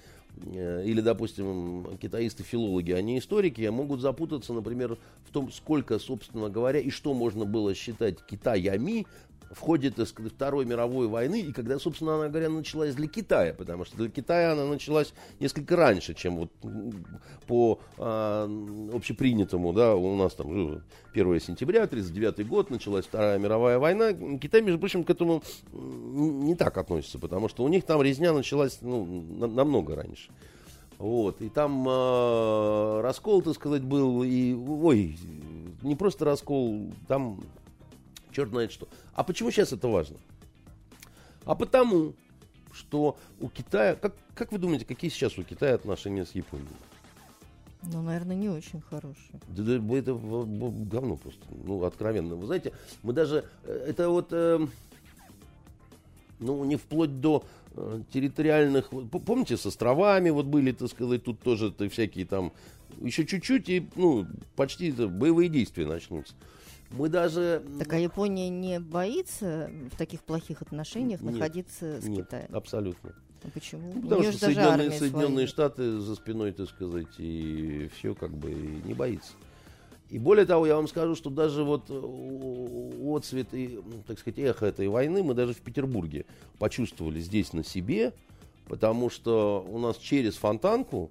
[0.54, 6.78] э, или, допустим, китаисты-филологи, а не историки, могут запутаться, например, в том, сколько, собственно говоря,
[6.78, 9.06] и что можно было считать Китаями
[9.50, 13.54] в ходе, так сказать, Второй мировой войны, и когда, собственно, она, говоря, началась для Китая,
[13.54, 16.50] потому что для Китая она началась несколько раньше, чем вот
[17.46, 18.48] по а,
[18.92, 20.80] общепринятому, да, у нас там ну,
[21.12, 24.12] 1 сентября, 1939 год, началась Вторая мировая война.
[24.38, 28.78] Китай, между прочим, к этому не так относится, потому что у них там резня началась
[28.82, 30.30] ну, на- намного раньше.
[30.98, 35.18] Вот, и там э, раскол, так сказать, был, и, ой,
[35.82, 37.40] не просто раскол, там
[38.36, 38.86] черт знает что.
[39.14, 40.18] А почему сейчас это важно?
[41.46, 42.14] А потому,
[42.72, 46.68] что у Китая, как, как вы думаете, какие сейчас у Китая отношения с Японией?
[47.82, 49.40] Ну, наверное, не очень хорошие.
[49.48, 52.34] Да, да, это говно просто, ну, откровенно.
[52.34, 52.72] Вы знаете,
[53.02, 54.66] мы даже, э, это вот, э,
[56.40, 57.44] ну, не вплоть до
[57.74, 62.52] э, территориальных, помните, с островами вот были, так сказать, тут тоже -то всякие там,
[63.00, 66.34] еще чуть-чуть и, ну, почти боевые действия начнутся.
[66.90, 67.62] Мы даже...
[67.78, 72.54] Так а Япония не боится в таких плохих отношениях нет, находиться с нет, Китаем?
[72.54, 73.14] абсолютно.
[73.42, 73.92] А почему?
[73.94, 78.94] Ну, потому что Соединенные, Соединенные Штаты за спиной, так сказать, и все как бы не
[78.94, 79.32] боится.
[80.08, 84.66] И более того, я вам скажу, что даже вот э, отцвет и, так сказать, эхо
[84.66, 86.26] этой войны мы даже в Петербурге
[86.58, 88.14] почувствовали здесь на себе,
[88.68, 91.10] потому что у нас через Фонтанку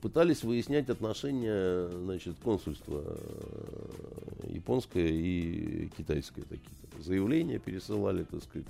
[0.00, 6.70] пытались выяснять отношения, значит, консульства э, японское и китайское такие.
[6.98, 8.66] Заявления пересылали, так сказать.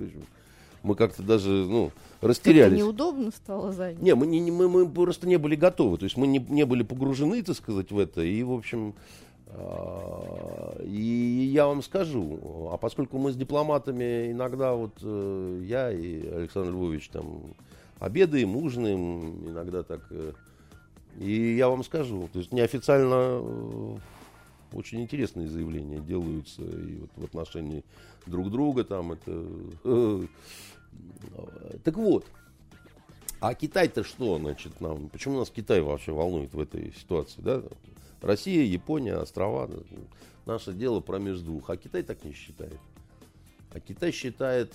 [0.82, 1.90] Мы как-то даже, ну,
[2.20, 2.78] растерялись.
[2.78, 5.98] Как неудобно стало за Не, мы, не, мы, мы просто не были готовы.
[5.98, 8.22] То есть мы не, не были погружены, так сказать, в это.
[8.22, 8.94] И, в общем,
[9.48, 16.26] а, и я вам скажу, а поскольку мы с дипломатами иногда, вот э, я и
[16.28, 17.54] Александр Львович там
[17.98, 20.32] обедаем, ужинаем, иногда так э,
[21.18, 23.96] и я вам скажу, то есть неофициально э,
[24.72, 27.84] очень интересные заявления делаются и вот в отношении
[28.26, 29.44] друг друга там это.
[29.84, 30.26] Э,
[31.84, 32.24] так вот,
[33.40, 35.08] а Китай-то что, значит, нам?
[35.08, 37.62] Почему нас Китай вообще волнует в этой ситуации, да?
[38.22, 39.70] Россия, Япония, острова.
[40.46, 41.68] Наше дело промеж двух.
[41.70, 42.78] А Китай так не считает.
[43.72, 44.72] А Китай считает...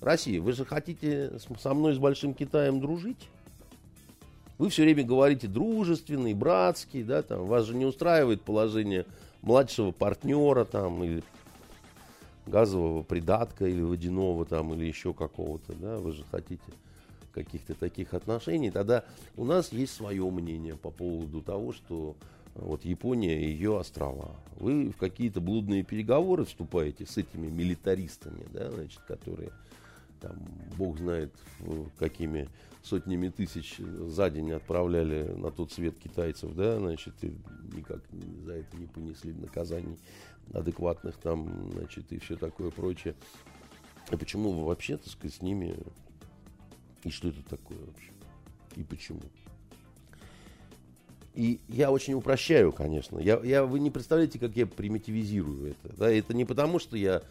[0.00, 3.28] Россия, вы же хотите со мной, с Большим Китаем дружить?
[4.58, 9.04] Вы все время говорите дружественный, братский, да, там, вас же не устраивает положение
[9.42, 11.22] младшего партнера там, или
[12.46, 16.62] газового придатка, или водяного там, или еще какого-то, да, вы же хотите
[17.32, 19.04] каких-то таких отношений, тогда
[19.36, 22.16] у нас есть свое мнение по поводу того, что
[22.54, 24.30] вот Япония и ее острова.
[24.58, 29.50] Вы в какие-то блудные переговоры вступаете с этими милитаристами, да, значит, которые
[30.20, 30.36] там,
[30.76, 31.32] бог знает,
[31.98, 32.48] какими
[32.82, 37.36] сотнями тысяч за день отправляли на тот свет китайцев, да, значит, и
[37.74, 38.00] никак
[38.44, 39.98] за это не понесли наказаний
[40.52, 43.14] адекватных там, значит, и все такое прочее.
[44.10, 45.76] И почему вы вообще, так сказать, с ними...
[47.02, 48.12] И что это такое вообще?
[48.76, 49.20] И почему?
[51.34, 53.18] И я очень упрощаю, конечно.
[53.18, 55.94] Я, я, вы не представляете, как я примитивизирую это.
[55.96, 56.10] Да?
[56.10, 57.22] Это не потому, что я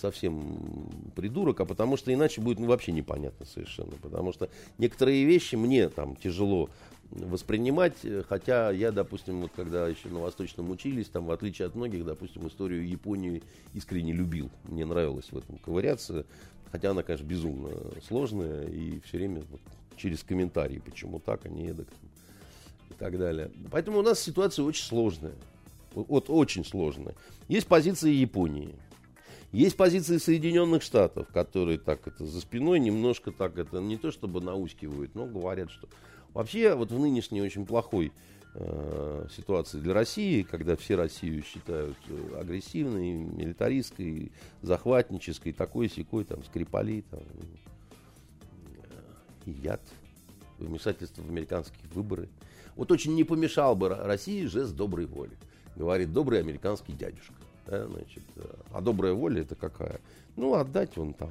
[0.00, 3.92] совсем придурок, а потому что иначе будет ну, вообще непонятно совершенно.
[4.02, 6.70] Потому что некоторые вещи мне там тяжело
[7.10, 7.94] воспринимать,
[8.28, 12.46] хотя я, допустим, вот когда еще на Восточном учились, там, в отличие от многих, допустим,
[12.48, 13.42] историю Японии
[13.74, 14.50] искренне любил.
[14.64, 16.26] Мне нравилось в этом ковыряться,
[16.72, 17.70] хотя она, конечно, безумно
[18.06, 19.60] сложная, и все время вот,
[19.96, 21.86] через комментарии, почему так, а не эдак,
[22.90, 23.52] и так далее.
[23.70, 25.34] Поэтому у нас ситуация очень сложная.
[25.94, 27.14] Вот очень сложная.
[27.48, 28.74] Есть позиция Японии–
[29.56, 34.42] есть позиции Соединенных Штатов, которые так это за спиной немножко так это не то чтобы
[34.42, 35.88] наускивают, но говорят, что
[36.34, 38.12] вообще вот в нынешней очень плохой
[38.54, 46.44] э, ситуации для России, когда все Россию считают э, агрессивной, милитаристской, захватнической, такой секой, там,
[46.44, 47.22] Скрипали, там,
[49.46, 49.80] и яд,
[50.58, 52.28] вмешательство в американские выборы.
[52.74, 55.38] Вот очень не помешал бы России жест доброй воли,
[55.76, 57.35] говорит добрый американский дядюшка.
[57.66, 58.22] Да, значит,
[58.72, 60.00] а добрая воля это какая?
[60.36, 61.30] Ну, отдать вон там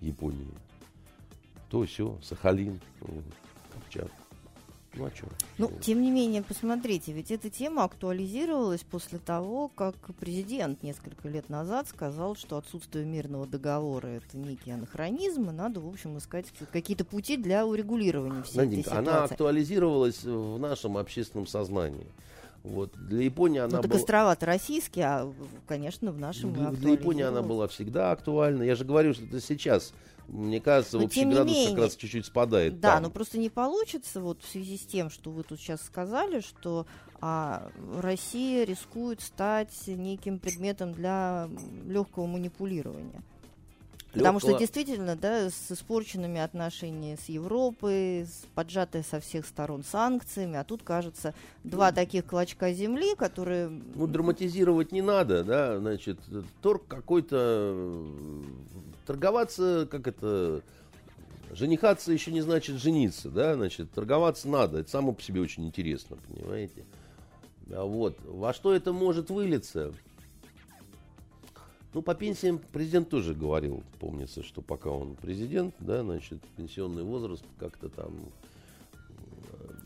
[0.00, 0.52] Японии.
[1.70, 2.80] То все, Сахалин,
[3.72, 4.12] Камчатка.
[4.94, 5.26] Ну, а что?
[5.58, 11.50] Ну, тем не менее, посмотрите, ведь эта тема актуализировалась после того, как президент несколько лет
[11.50, 17.04] назад сказал, что отсутствие мирного договора– это некий анахронизм, и надо, в общем, искать какие-то
[17.04, 19.10] пути для урегулирования всей Наденька, этой ситуации.
[19.10, 22.06] Она актуализировалась в нашем общественном сознании.
[22.66, 22.92] Вот.
[22.96, 24.00] Для Японии она ну, так была...
[24.00, 25.32] острова российские, а,
[25.66, 28.64] конечно, в нашем Для, для Японии она была всегда актуальна.
[28.64, 29.92] Я же говорю, что это сейчас,
[30.26, 32.80] мне кажется, но общий градус менее, как раз чуть-чуть спадает.
[32.80, 33.04] Да, там.
[33.04, 36.86] но просто не получится вот в связи с тем, что вы тут сейчас сказали, что
[37.20, 41.48] а, Россия рискует стать неким предметом для
[41.86, 43.22] легкого манипулирования.
[44.16, 50.56] Потому что действительно, да, с испорченными отношениями с Европой, с поджатой со всех сторон санкциями,
[50.56, 53.68] а тут, кажется, два ну, таких клочка земли, которые...
[53.68, 56.18] Ну, драматизировать не надо, да, значит,
[56.62, 58.02] торг какой-то...
[59.06, 60.62] Торговаться, как это...
[61.52, 66.16] Женихаться еще не значит жениться, да, значит, торговаться надо, это само по себе очень интересно,
[66.28, 66.84] понимаете.
[67.70, 69.92] А вот, во что это может вылиться?
[71.94, 77.44] Ну, по пенсиям президент тоже говорил, помнится, что пока он президент, да, значит, пенсионный возраст
[77.58, 78.12] как-то там...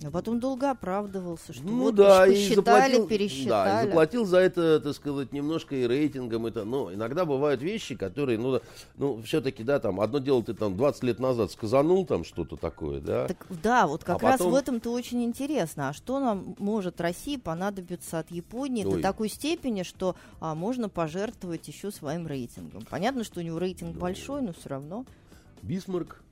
[0.03, 2.55] А потом долго оправдывался, что Ну вот да, и посчитали,
[2.95, 3.69] заплатил, пересчитали.
[3.69, 6.47] да, и заплатил за это, так сказать, немножко и рейтингом.
[6.47, 8.61] Это, но иногда бывают вещи, которые, ну, да,
[8.97, 13.01] ну все-таки, да, там, одно дело ты там 20 лет назад сказанул там что-то такое,
[13.03, 13.29] да.
[13.29, 15.91] Так, да, вот как А раз потом- в этом-то очень интересно.
[15.91, 18.93] А что нам может России понадобиться от Японии Ой.
[18.97, 22.87] до такой степени, что а, можно пожертвовать еще своим рейтингом?
[22.89, 24.01] Понятно, что у него рейтинг Ну.
[24.01, 25.05] большой, но все равно.
[25.63, 26.23] Бисмарк,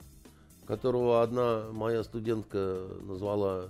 [0.68, 3.68] которого одна моя студентка назвала,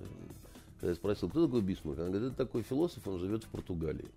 [0.81, 4.09] когда я спросил, кто такой Бисмарк, она говорит, это такой философ, он живет в Португалии.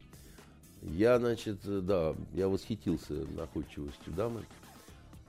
[0.82, 4.42] Я, значит, да, я восхитился находчивостью дамы.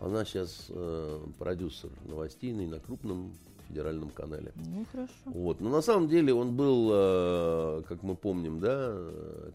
[0.01, 3.35] Она сейчас э, продюсер новостейный на крупном
[3.69, 4.53] федеральном канале.
[4.57, 5.13] Ну, хорошо.
[5.27, 5.61] Вот.
[5.61, 8.97] Но на самом деле он был, э, как мы помним, да,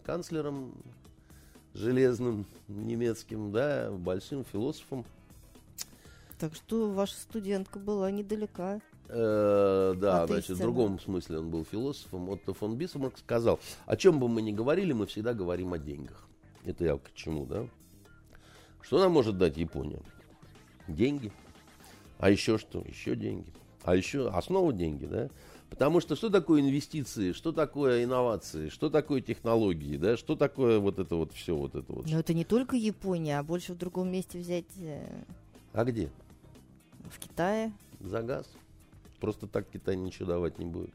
[0.06, 0.72] канцлером
[1.74, 5.04] железным немецким, да, большим философом.
[6.38, 8.80] Так что ваша студентка была недалека.
[9.08, 12.28] Э, да, От значит, в другом смысле он был философом.
[12.28, 16.28] Отто фон Бисмарк сказал, о чем бы мы ни говорили, мы всегда говорим о деньгах.
[16.64, 17.66] Это я к чему, да?
[18.82, 20.00] Что нам может дать Япония?
[20.86, 21.32] Деньги.
[22.18, 22.84] А еще что?
[22.86, 23.52] Еще деньги.
[23.82, 25.30] А еще основа деньги, да?
[25.70, 30.98] Потому что что такое инвестиции, что такое инновации, что такое технологии, да, что такое вот
[30.98, 32.06] это вот все, вот это вот.
[32.10, 35.06] Но это не только Япония, а больше в другом месте взять э,
[35.72, 36.10] А где?
[37.08, 37.72] В Китае.
[38.00, 38.46] За газ.
[39.20, 40.90] Просто так Китай ничего давать не будет.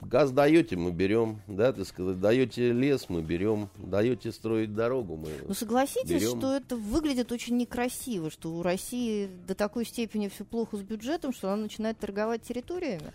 [0.00, 5.28] Газ даете, мы берем, да, ты сказать, даете лес, мы берем, даете строить дорогу, мы.
[5.46, 6.38] Ну согласитесь, Берем.
[6.38, 11.32] что это выглядит очень некрасиво, что у России до такой степени все плохо с бюджетом,
[11.32, 13.12] что она начинает торговать территориями.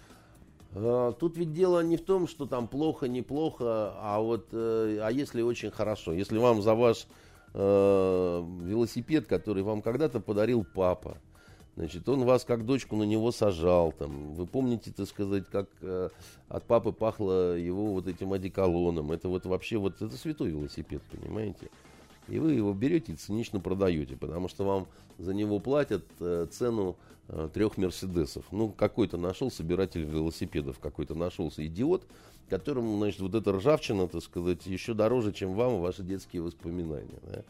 [0.75, 5.09] А, Тут ведь дело не в том, что там плохо, неплохо, а вот, э, а
[5.09, 7.07] если очень хорошо, если вам за ваш
[7.53, 11.17] э, велосипед, который вам когда-то подарил папа,
[11.75, 16.09] значит, он вас как дочку на него сажал, там, вы помните, так сказать, как э,
[16.47, 21.69] от папы пахло его вот этим одеколоном, это вот вообще вот, это святой велосипед, понимаете?
[22.27, 26.95] И вы его берете и цинично продаете, потому что вам за него платят э, цену
[27.27, 28.45] э, трех Мерседесов.
[28.51, 32.03] Ну, какой-то нашел собиратель велосипедов, какой-то нашелся идиот,
[32.49, 37.19] которому, значит, вот эта ржавчина, так сказать, еще дороже, чем вам ваши детские воспоминания.
[37.23, 37.43] да.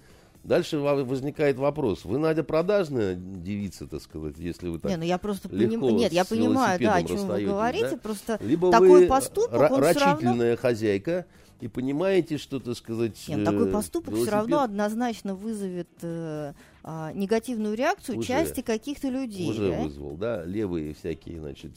[0.44, 2.04] Дальше возникает вопрос.
[2.04, 4.92] Вы, Надя, продажная девица, так сказать, если вы так...
[4.92, 7.98] не, ну я просто легко поним- Нет, я понимаю, да, о чем вы говорите, да?
[7.98, 11.26] просто Либо такой вы поступок, он всё равно- рачительная хозяйка
[11.62, 13.24] и понимаете, что, так сказать...
[13.30, 16.52] Нет, ну, такой э, поступок все велосипед- равно однозначно вызовет э,
[16.84, 18.28] а, негативную реакцию Уже.
[18.28, 19.50] части каких-то людей.
[19.50, 19.82] уже да?
[19.82, 21.72] вызвал, да, левые всякие, значит,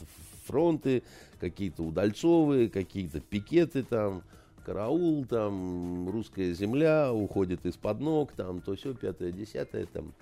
[0.44, 1.04] фронты,
[1.38, 4.22] какие-то удальцовые, какие-то пикеты там,
[4.66, 10.12] караул там, русская земля уходит из-под ног, там, то все, пятое, десятое там.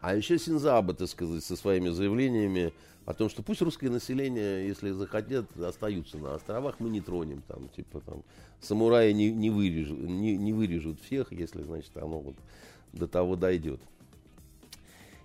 [0.00, 2.72] А еще Синзаба, так сказать, со своими заявлениями
[3.04, 7.68] о том, что пусть русское население, если захотят, остаются на островах, мы не тронем там,
[7.70, 8.22] типа там,
[8.60, 12.36] самураи не, не, вырежут, не, не вырежут всех, если, значит, оно вот
[12.92, 13.80] до того дойдет.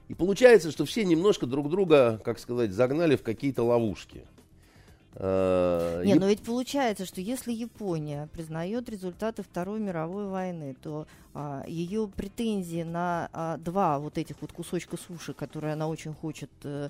[0.07, 4.23] И получается, что все немножко друг друга, как сказать, загнали в какие-то ловушки.
[5.15, 11.05] Э, Не, Яп- но ведь получается, что если Япония признает результаты Второй мировой войны, то
[11.33, 16.49] а, ее претензии на а, два вот этих вот кусочка суши, которые она очень хочет
[16.63, 16.89] э,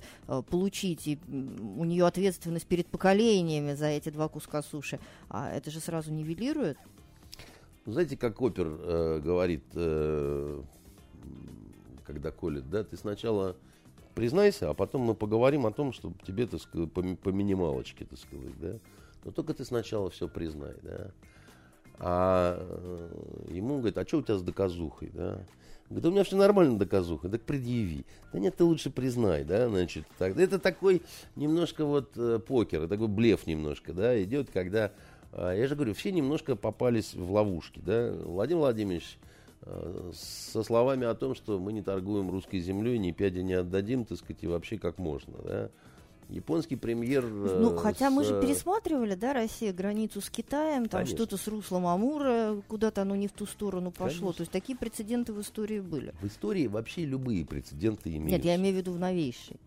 [0.50, 5.00] получить, и у нее ответственность перед поколениями за эти два куска суши,
[5.30, 6.78] а это же сразу нивелирует.
[7.86, 10.62] Знаете, как опер э, говорит, э,
[12.06, 13.56] когда колет, да, ты сначала
[14.14, 18.20] признайся, а потом мы поговорим о том, чтобы тебе, так сказать, по, по минималочке, так
[18.20, 18.78] сказать, да.
[19.24, 21.12] Но только ты сначала все признай, да.
[22.00, 25.40] А э, ему говорит, а что у тебя с доказухой, да?
[25.90, 28.06] Говорит, «Да у меня все нормально доказуха, так предъяви.
[28.32, 30.06] Да нет, ты лучше признай, да, значит.
[30.18, 31.02] Так, это такой
[31.36, 34.94] немножко вот э, покер, такой блеф немножко, да, идет, когда,
[35.34, 38.14] а, я же говорю, все немножко попались в ловушки, да.
[38.24, 39.31] Владимир Владимирович э,
[40.14, 44.18] со словами о том, что мы не торгуем русской землей, ни пяди не отдадим, так
[44.18, 45.70] сказать, и вообще как можно, да.
[46.30, 47.26] Японский премьер...
[47.26, 51.18] э, Ну, хотя мы с, же э, пересматривали, да, Россия границу с Китаем, там Конечно.
[51.18, 54.08] что-то с руслом Амура, куда-то оно не в ту сторону пошло.
[54.08, 54.34] Конечно.
[54.34, 56.14] То есть такие прецеденты в истории были.
[56.22, 58.38] В истории вообще любые прецеденты имеются.
[58.38, 59.58] Нет, я имею в виду в новейшей.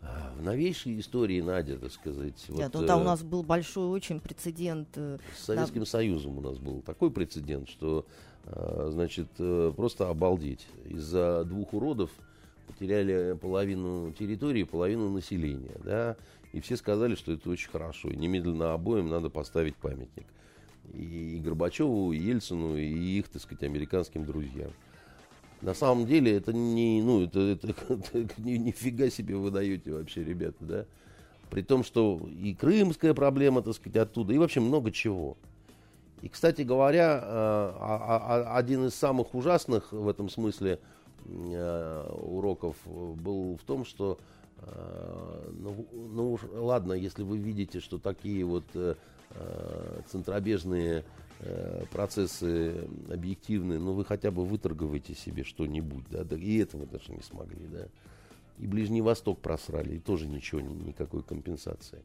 [0.00, 3.42] А, В новейшей истории, Надя, так сказать, Нет, вот, ну там у э, нас был
[3.42, 4.88] большой очень прецедент.
[4.96, 10.66] э, с Советским Союзом у нас был такой прецедент, что, э, значит, э, просто обалдеть.
[10.86, 12.10] Из-за двух уродов
[12.66, 16.16] потеряли половину территории, половину населения, да,
[16.52, 20.26] и все сказали, что это очень хорошо, и немедленно обоим надо поставить памятник.
[20.92, 24.70] И, и Горбачеву, и Ельцину, и их, так сказать, американским друзьям.
[25.60, 30.24] На самом деле это не, ну, это, это, это ни, нифига себе вы даете вообще,
[30.24, 30.86] ребята, да.
[31.50, 35.36] При том, что и крымская проблема, так сказать, оттуда, и вообще много чего.
[36.22, 40.78] И, кстати говоря, э, а, а, один из самых ужасных в этом смысле
[41.24, 44.18] э, уроков был в том, что
[44.58, 48.64] э, ну, ну ладно, если вы видите, что такие вот
[50.10, 51.04] центробежные
[51.90, 57.66] процессы объективные, ну вы хотя бы выторговайте себе что-нибудь, да и этого даже не смогли,
[57.66, 57.86] да.
[58.58, 62.02] И Ближний Восток просрали, и тоже ничего, никакой компенсации.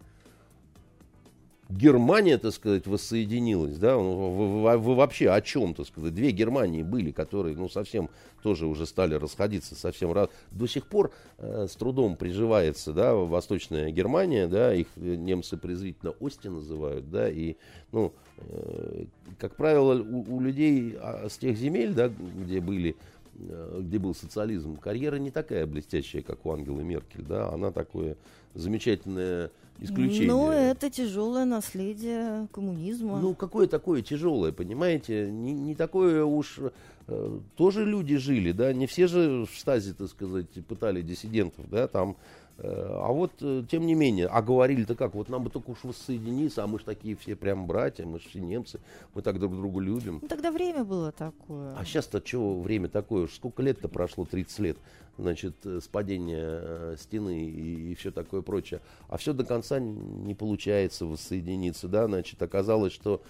[1.69, 6.81] Германия, так сказать, воссоединилась, да, вы, вы, вы вообще о чем, так сказать, две Германии
[6.81, 8.09] были, которые, ну, совсем
[8.41, 13.91] тоже уже стали расходиться, совсем раз, до сих пор э, с трудом приживается, да, Восточная
[13.91, 17.57] Германия, да, их немцы презрительно Ости называют, да, и,
[17.91, 19.05] ну, э,
[19.37, 22.95] как правило, у, у людей а, с тех земель, да, где были
[23.39, 28.17] Э, где был социализм, карьера не такая блестящая, как у Ангелы Меркель, да, она такое
[28.55, 30.27] замечательное исключение.
[30.27, 33.19] Ну, это тяжелое наследие коммунизма.
[33.19, 35.29] Ну, какое такое тяжелое, понимаете?
[35.31, 36.59] Не, не такое уж...
[37.07, 41.87] Э, тоже люди жили, да, не все же в штазе, так сказать, пытали диссидентов, да,
[41.87, 42.17] там
[42.59, 45.83] Э, а вот, э, тем не менее, а говорили-то как, вот нам бы только уж
[45.83, 48.79] воссоединиться, а мы же такие все прям братья, мы же все немцы,
[49.13, 50.19] мы так друг друга любим.
[50.23, 51.75] Ну, тогда время было такое.
[51.75, 53.25] А сейчас-то чего время такое?
[53.25, 54.77] Уж сколько лет-то прошло, 30 лет,
[55.17, 58.81] значит, э, с падения стены и, и все такое прочее.
[59.09, 63.21] А все до конца не получается воссоединиться, да, значит, оказалось, что,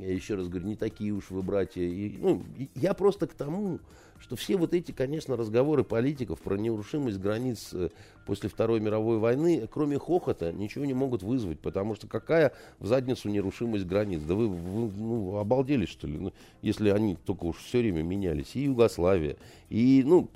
[0.00, 1.82] я еще раз говорю, не такие уж вы братья.
[1.82, 2.42] И, ну,
[2.74, 3.80] я просто к тому,
[4.22, 7.88] что все вот эти, конечно, разговоры политиков про нерушимость границ э,
[8.24, 13.28] после Второй мировой войны, кроме хохота, ничего не могут вызвать, потому что какая в задницу
[13.28, 14.22] нерушимость границ?
[14.22, 16.18] Да вы, вы ну, обалдели, что ли?
[16.18, 18.54] Ну, если они только уж все время менялись.
[18.54, 19.36] И Югославия.
[19.68, 20.28] И, ну,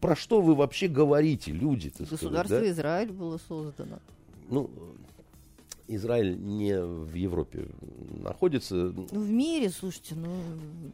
[0.00, 1.90] про что вы вообще говорите, люди?
[1.98, 2.70] Государство сказать, да?
[2.70, 4.00] Израиль было создано.
[4.50, 4.68] Ну,
[5.96, 7.66] Израиль не в Европе
[8.22, 8.74] находится.
[8.74, 10.28] Ну, в мире, слушайте, ну...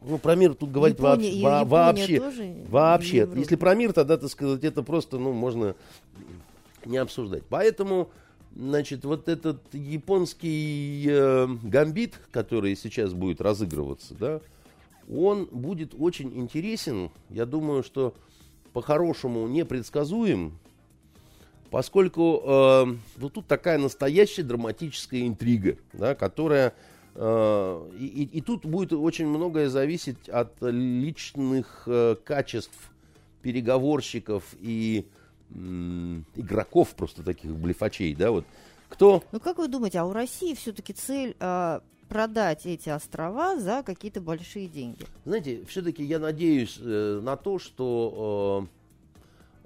[0.01, 1.69] Ну, про мир тут говорить Япония, вообще...
[1.69, 3.29] вообще, тоже вообще.
[3.35, 5.75] Если про мир, тогда, так сказать, это просто, ну, можно
[6.85, 7.43] не обсуждать.
[7.47, 8.09] Поэтому,
[8.55, 14.41] значит, вот этот японский э, гамбит, который сейчас будет разыгрываться, да,
[15.13, 17.11] он будет очень интересен.
[17.29, 18.15] Я думаю, что
[18.73, 20.57] по-хорошему непредсказуем,
[21.69, 22.85] поскольку э,
[23.17, 26.73] ну, тут такая настоящая драматическая интрига, да, которая
[27.15, 32.91] э, и, и тут будет очень многое зависеть от личных э, качеств
[33.41, 35.07] переговорщиков и
[35.49, 35.53] э,
[36.35, 38.45] игроков просто таких блефачей, да, вот
[38.89, 39.23] кто.
[39.31, 44.21] Ну как вы думаете, а у России все-таки цель э, продать эти острова за какие-то
[44.21, 45.05] большие деньги?
[45.25, 48.76] Знаете, все-таки я надеюсь э, на то, что э,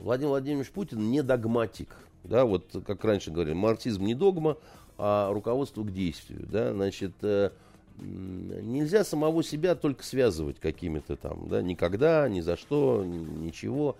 [0.01, 1.89] Владимир Владимирович Путин не догматик.
[2.23, 4.57] Да, вот как раньше говорили, марксизм не догма,
[4.97, 6.45] а руководство к действию.
[6.51, 7.51] Да, значит, э,
[7.99, 13.97] нельзя самого себя только связывать какими-то там, да, никогда, ни за что, ничего.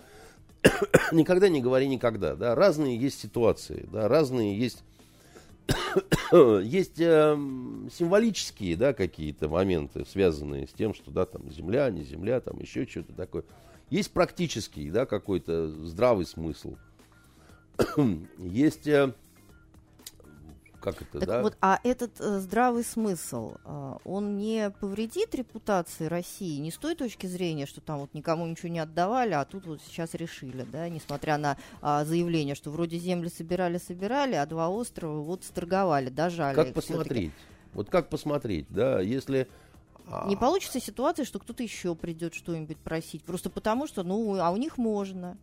[1.12, 4.84] никогда не говори никогда, да, разные есть ситуации, да, разные есть
[6.64, 7.36] есть э,
[7.94, 12.86] символические, да, какие-то моменты, связанные с тем, что, да, там, земля, не земля, там, еще
[12.86, 13.44] что-то такое.
[13.92, 16.78] Есть практический, да, какой-то здравый смысл.
[18.40, 19.14] Есть э,
[20.82, 21.42] как это, так да?
[21.42, 26.96] Вот, а этот э, здравый смысл, э, он не повредит репутации России не с той
[26.96, 30.90] точки зрения, что там вот никому ничего не отдавали, а тут вот сейчас решили, да,
[30.90, 36.56] несмотря на э, заявление, что вроде земли собирали, собирали, а два острова вот сторговали, дожали.
[36.56, 37.32] Как посмотреть?
[37.74, 39.48] Вот как посмотреть, да, если.
[40.28, 43.24] Не получится ситуация, что кто-то еще придет что-нибудь просить.
[43.24, 45.38] Просто потому что, ну, а у них можно.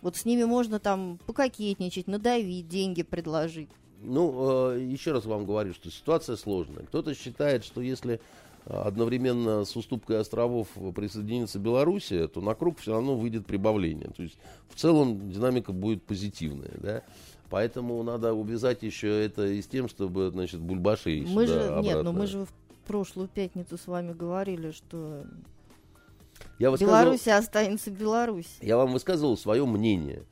[0.00, 3.68] Вот с ними можно там пококетничать, надавить, деньги предложить.
[4.00, 6.84] Ну, э, еще раз вам говорю, что ситуация сложная.
[6.84, 8.20] Кто-то считает, что если
[8.66, 14.08] одновременно с уступкой островов присоединится Белоруссия, то на круг все равно выйдет прибавление.
[14.16, 16.72] То есть в целом динамика будет позитивная.
[16.78, 17.02] Да?
[17.50, 21.86] Поэтому надо увязать еще это и с тем, чтобы, значит, бульбаши мы же, обратно.
[21.86, 22.52] Нет, но мы же в
[22.82, 25.24] прошлую пятницу с вами говорили, что
[26.58, 28.58] я Беларусь останется Беларусь.
[28.60, 30.22] Я вам высказывал свое мнение.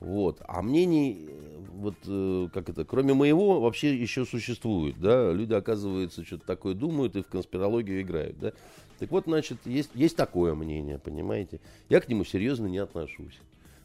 [0.00, 0.42] Вот.
[0.48, 1.28] А мнений,
[1.74, 4.98] вот э, как это, кроме моего, вообще еще существует.
[5.00, 5.32] Да?
[5.32, 8.38] Люди, оказывается, что-то такое думают и в конспирологию играют.
[8.38, 8.52] Да?
[8.98, 11.60] Так вот, значит, есть, есть такое мнение, понимаете.
[11.88, 13.38] Я к нему серьезно не отношусь.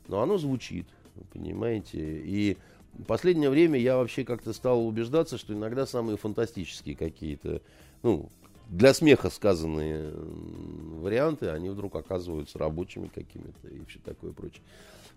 [0.07, 0.88] Но оно звучит,
[1.34, 1.99] понимаете.
[1.99, 2.57] И
[2.93, 7.61] в последнее время я вообще как-то стал убеждаться, что иногда самые фантастические какие-то
[8.04, 8.30] ну,
[8.70, 14.62] для смеха сказанные варианты, они вдруг оказываются рабочими какими-то и все такое прочее.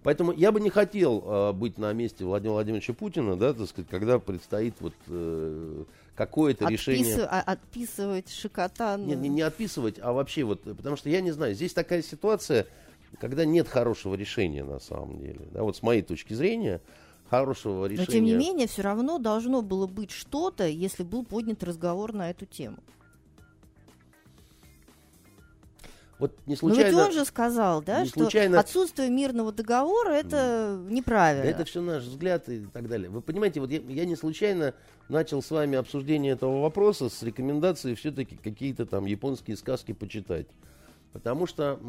[0.03, 3.91] Поэтому я бы не хотел э, быть на месте Владимира Владимировича Путина, да, так сказать,
[3.91, 6.89] когда предстоит вот э, какое-то Отписыв...
[6.89, 7.25] решение.
[7.25, 9.07] А, отписывать шикотан.
[9.07, 12.67] Не, не, не отписывать, а вообще вот, потому что я не знаю, здесь такая ситуация,
[13.19, 15.41] когда нет хорошего решения на самом деле.
[15.53, 16.81] Да, вот с моей точки зрения,
[17.31, 18.07] хорошего решения.
[18.07, 22.29] Но тем не менее, все равно должно было быть что-то, если был поднят разговор на
[22.29, 22.79] эту тему.
[26.19, 26.93] Вот не случайно...
[26.93, 28.61] Но ведь он же сказал, да, что случайно...
[28.61, 31.45] отсутствие мирного договора это неправильно.
[31.45, 33.09] Да это все наш взгляд и так далее.
[33.09, 34.75] Вы понимаете, вот я, я не случайно
[35.09, 40.47] начал с вами обсуждение этого вопроса с рекомендацией все-таки какие-то там японские сказки почитать.
[41.15, 41.81] Потому что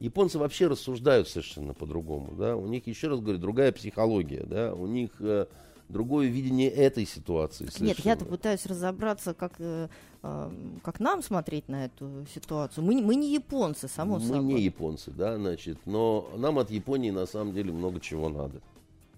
[0.00, 2.34] японцы вообще рассуждают совершенно по-другому.
[2.36, 2.56] Да?
[2.56, 4.44] У них, еще раз говорю, другая психология.
[4.44, 4.74] Да?
[4.74, 5.10] У них...
[5.20, 5.46] Э,
[5.88, 7.64] другое видение этой ситуации.
[7.64, 7.86] Совершенно.
[7.86, 9.88] Нет, я-то пытаюсь разобраться, как, э,
[10.22, 10.50] э,
[10.82, 12.84] как нам смотреть на эту ситуацию.
[12.84, 14.42] Мы, мы не японцы, само мы собой.
[14.42, 18.60] Мы не японцы, да, значит, но нам от Японии на самом деле много чего надо.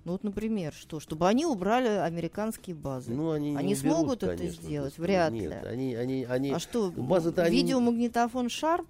[0.05, 0.99] Ну вот, например, что?
[0.99, 3.13] Чтобы они убрали американские базы.
[3.13, 4.99] Ну, они, они уберут, смогут конечно, это сделать?
[4.99, 5.69] Вряд нет, ли.
[5.69, 7.57] Они, они, они, а что, базы-то они...
[7.57, 8.87] видеомагнитофон Sharp?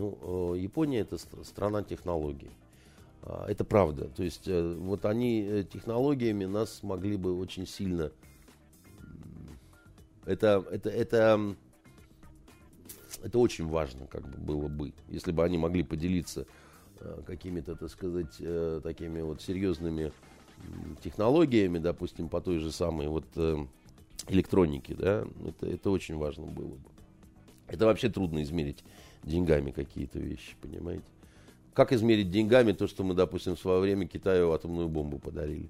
[0.00, 2.50] Ну, Япония это страна технологий.
[3.22, 4.06] А, это правда.
[4.08, 8.10] То есть э, вот они э, технологиями нас могли бы очень сильно...
[10.24, 11.54] Это, это, это,
[13.22, 16.46] это очень важно как бы было бы, если бы они могли поделиться
[17.00, 18.40] э, какими-то, так сказать,
[18.82, 20.12] такими вот серьезными
[21.02, 23.24] технологиями, допустим, по той же самой вот
[24.28, 26.88] электронике, да, это, это очень важно было бы.
[27.66, 28.82] Это вообще трудно измерить
[29.22, 31.04] деньгами какие-то вещи, понимаете?
[31.74, 35.68] Как измерить деньгами то, что мы, допустим, в свое время Китаю атомную бомбу подарили?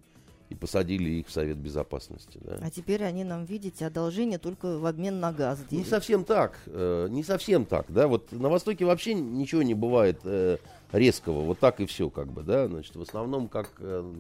[0.49, 2.41] И посадили их в Совет Безопасности.
[2.43, 2.59] Да?
[2.61, 5.61] А теперь они нам, видите, одолжение только в обмен на газ.
[5.71, 5.85] Делят.
[5.85, 6.59] Не совсем так.
[6.67, 7.87] Э, не совсем так.
[7.89, 8.09] Да?
[8.09, 10.57] Вот на Востоке вообще ничего не бывает э,
[10.91, 11.43] резкого.
[11.43, 12.67] Вот так и все, как бы, да.
[12.67, 14.13] Значит, в основном, как, э,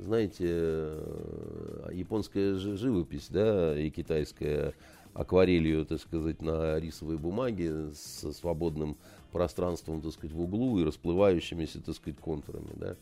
[0.00, 4.74] знаете, э, японская живопись, да, и китайская
[5.18, 8.96] акварелью, так сказать, на рисовой бумаге со свободным
[9.32, 12.96] пространством, так сказать, в углу и расплывающимися, так сказать, контурами, да.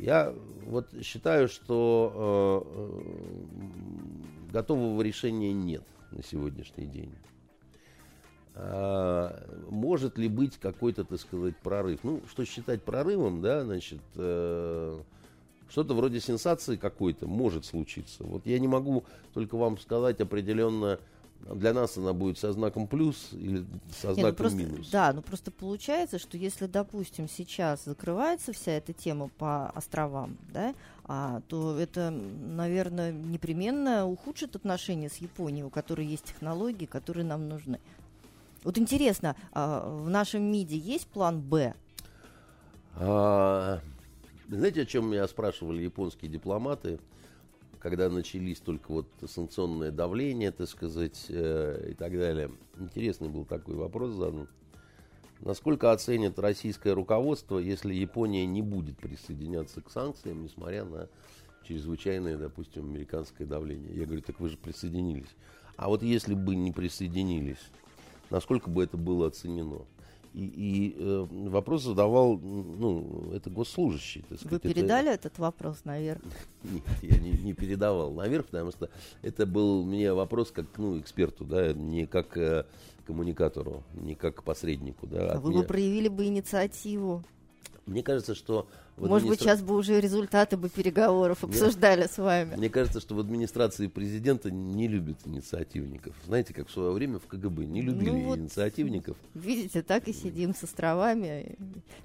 [0.00, 0.34] Я
[0.66, 2.90] вот считаю, что э,
[3.70, 7.14] э, готового решения нет на сегодняшний день.
[8.56, 12.00] А, может ли быть какой-то, так сказать, прорыв?
[12.02, 15.00] Ну, что считать прорывом, да, значит, э,
[15.68, 18.24] что-то вроде сенсации какой-то может случиться.
[18.24, 20.98] Вот я не могу только вам сказать определенно,
[21.40, 24.90] для нас она будет со знаком плюс или со знаком Нет, ну просто, минус.
[24.90, 30.74] Да, ну просто получается, что если, допустим, сейчас закрывается вся эта тема по островам, да,
[31.04, 37.48] а, то это, наверное, непременно ухудшит отношения с Японией, у которой есть технологии, которые нам
[37.48, 37.78] нужны.
[38.62, 41.74] Вот интересно, а в нашем МИДе есть план Б?
[42.96, 43.80] А,
[44.48, 46.98] знаете, о чем меня спрашивали японские дипломаты?
[47.84, 52.50] когда начались только вот санкционное давление, так сказать, э, и так далее.
[52.78, 54.48] Интересный был такой вопрос задан.
[55.40, 61.10] Насколько оценит российское руководство, если Япония не будет присоединяться к санкциям, несмотря на
[61.68, 63.94] чрезвычайное, допустим, американское давление?
[63.94, 65.36] Я говорю, так вы же присоединились.
[65.76, 67.70] А вот если бы не присоединились,
[68.30, 69.82] насколько бы это было оценено?
[70.34, 74.24] И, и э, вопрос задавал, ну, это госслужащий.
[74.28, 74.64] Так сказать.
[74.64, 75.28] Вы передали это...
[75.28, 76.20] этот вопрос наверх?
[76.64, 78.90] Нет, я не, не передавал наверх, потому что
[79.22, 82.64] это был мне вопрос как ну, эксперту, да, не как э,
[83.06, 85.06] коммуникатору, не как посреднику.
[85.06, 85.62] Да, а вы меня...
[85.62, 87.22] бы проявили бы инициативу.
[87.86, 88.66] Мне кажется, что...
[88.96, 92.54] Может быть, сейчас бы уже результаты бы переговоров обсуждали мне, с вами.
[92.54, 96.14] Мне кажется, что в администрации президента не любят инициативников.
[96.24, 99.16] Знаете, как в свое время в КГБ не любили ну вот, инициативников.
[99.34, 101.56] Видите, так и сидим с островами,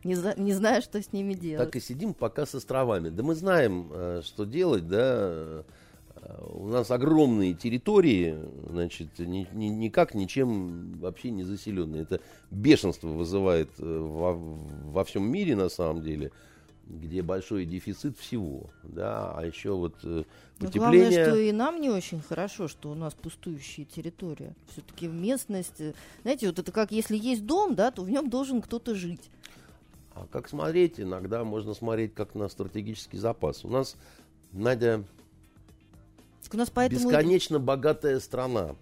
[0.04, 1.68] не, за, не зная, что с ними делать.
[1.68, 3.10] Так и сидим пока с островами.
[3.10, 5.64] Да мы знаем, э, что делать, да,
[6.50, 8.38] у нас огромные территории,
[8.70, 12.04] значит, ни, ни, никак ничем вообще не заселенные.
[12.04, 12.20] Это
[12.52, 16.32] бешенство вызывает э, во, во всем мире на самом деле,
[16.88, 20.24] где большой дефицит всего, да, а еще вот э,
[20.58, 20.74] потепление.
[20.74, 24.56] Но главное, что и нам не очень хорошо, что у нас пустующие территории.
[24.72, 25.94] Все-таки местность, э,
[26.24, 29.30] знаете, вот это как если есть дом, да, то в нем должен кто-то жить.
[30.16, 31.00] А как смотреть?
[31.00, 33.64] Иногда можно смотреть как на стратегический запас.
[33.64, 33.96] У нас,
[34.52, 35.06] Надя,
[36.54, 37.02] у нас поэтому...
[37.02, 38.76] Бесконечно богатая страна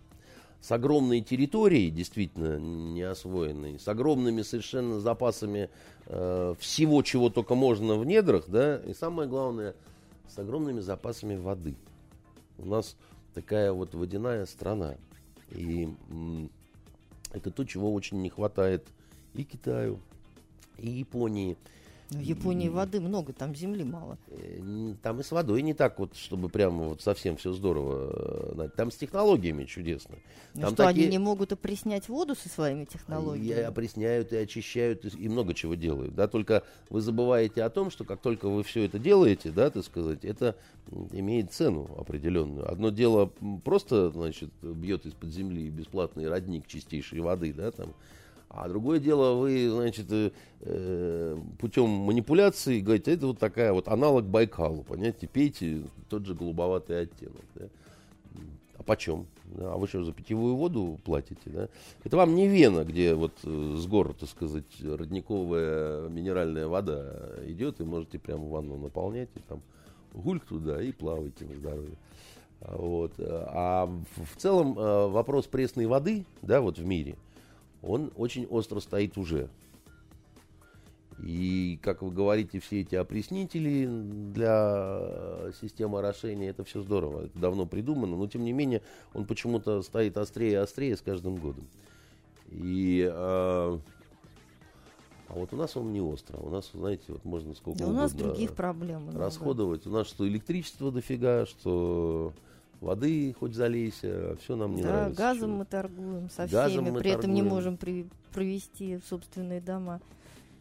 [0.61, 5.69] с огромной территорией, действительно не освоенной, с огромными совершенно запасами
[6.07, 9.75] э, всего, чего только можно в недрах, да, и самое главное,
[10.27, 11.75] с огромными запасами воды.
[12.57, 12.95] У нас
[13.33, 14.95] такая вот водяная страна.
[15.51, 16.49] И м,
[17.31, 18.85] это то, чего очень не хватает
[19.33, 19.99] и Китаю,
[20.77, 21.57] и Японии.
[22.09, 24.17] В Японии воды много, там земли мало.
[24.29, 28.63] Э, Там и с водой не так вот, чтобы прямо вот совсем все здорово.
[28.63, 30.15] э, Там с технологиями чудесно.
[30.53, 33.61] Ну Там что, такие- они не могут опреснять воду со своими И технологиями?
[33.63, 36.15] опресняют, и очищают, и, и много чего делают.
[36.15, 36.29] Да?
[36.29, 40.23] Только вы забываете о том, что как только вы все это делаете, да, так сказать,
[40.23, 40.55] это
[41.11, 42.71] имеет цену определенную.
[42.71, 43.29] Одно дело
[43.65, 47.93] просто, значит, бьет из-под земли бесплатный родник чистейшей воды, да, там,
[48.49, 50.31] а другое дело, вы, значит, э,
[50.61, 57.01] э, путем манипуляции говорите, это вот такая вот аналог Байкалу, понимаете, пейте тот же голубоватый
[57.01, 57.43] оттенок.
[57.55, 57.65] Да?
[58.77, 59.27] А почем?
[59.45, 61.41] Да, а вы что, за питьевую воду платите?
[61.45, 61.67] Да?
[62.03, 67.81] Это вам не Вена, где вот э, с гор, так сказать, родниковая минеральная вода идет,
[67.81, 69.61] и можете прямо ванну наполнять, и там
[70.13, 71.95] гульк туда, и плавайте на здоровье.
[72.61, 73.13] А Вот.
[73.19, 77.15] А в целом э, вопрос пресной воды, да, вот в мире,
[77.87, 79.49] он очень остро стоит уже.
[81.23, 87.65] И, как вы говорите, все эти опреснители для системы орошения, это все здорово, это давно
[87.65, 88.83] придумано, но тем не менее
[89.15, 91.67] он почему-то стоит острее и острее с каждым годом.
[92.51, 93.79] И, э, а
[95.33, 98.11] вот у нас он не остро, у нас, знаете, вот можно сколько Да у нас
[98.11, 99.01] угодно других проблем.
[99.03, 99.19] много.
[99.19, 99.87] расходовать.
[99.87, 102.31] У нас что электричество дофига, что
[102.81, 105.17] воды хоть залейся, все нам не да, нравится.
[105.21, 107.55] газом что- мы торгуем со Газом всеми, мы при этом не торгуем.
[107.55, 109.99] можем при- провести в собственные дома,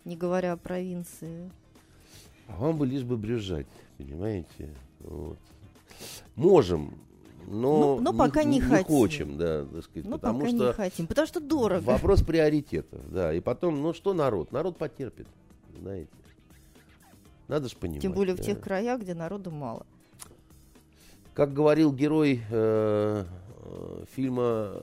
[0.05, 1.51] не говоря о провинции.
[2.49, 3.67] А вам бы лишь бы брюзжать,
[3.99, 4.71] понимаете?
[5.01, 5.37] Вот.
[6.37, 6.95] Можем,
[7.47, 8.85] но, Но- но пока не хотим.
[8.87, 11.83] хочем, да, так сказать, Но потому пока что не хотим, потому что дорого.
[11.85, 13.33] вопрос приоритетов, да.
[13.35, 14.53] И потом, ну что народ?
[14.53, 15.27] Народ потерпит,
[15.81, 16.11] знаете.
[17.49, 18.03] Надо же понимать.
[18.03, 18.45] Тем более в да.
[18.45, 19.87] тех краях, где народу мало.
[21.37, 24.83] Как говорил герой э, э, фильма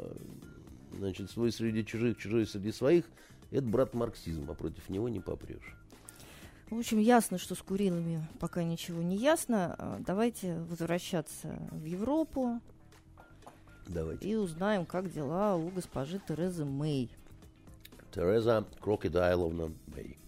[0.95, 3.05] значит, «Свой среди чужих, чужой среди своих»,
[3.49, 5.75] это брат марксизма, а против него не попрешь.
[6.69, 9.75] В общем, ясно, что с Курилами пока ничего не ясно.
[9.79, 12.61] А, Давайте возвращаться в Европу
[13.87, 14.29] Давайте.
[14.29, 17.09] и узнаем, как дела у госпожи Терезы Мэй.
[18.13, 20.19] Тереза Крокодайловна Мэй.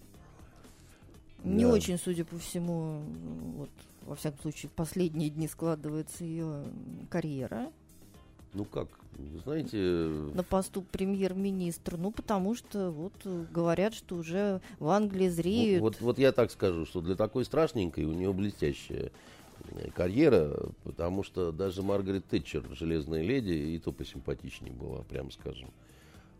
[1.44, 1.74] Не Да.
[1.74, 3.04] очень, судя по всему,
[3.58, 3.70] вот,
[4.06, 6.66] во всяком случае, в последние дни складывается ее
[7.10, 7.72] карьера
[8.54, 11.98] Ну как, вы знаете, на посту премьер-министра.
[11.98, 15.82] Ну, потому что вот э, говорят, что уже в Англии зреют.
[15.82, 19.12] вот, вот, вот я так скажу, что для такой страшненькой у нее блестящая
[19.72, 25.72] э, карьера, потому что даже Маргарет Тэтчер, железная леди, и то посимпатичнее была, прям скажем.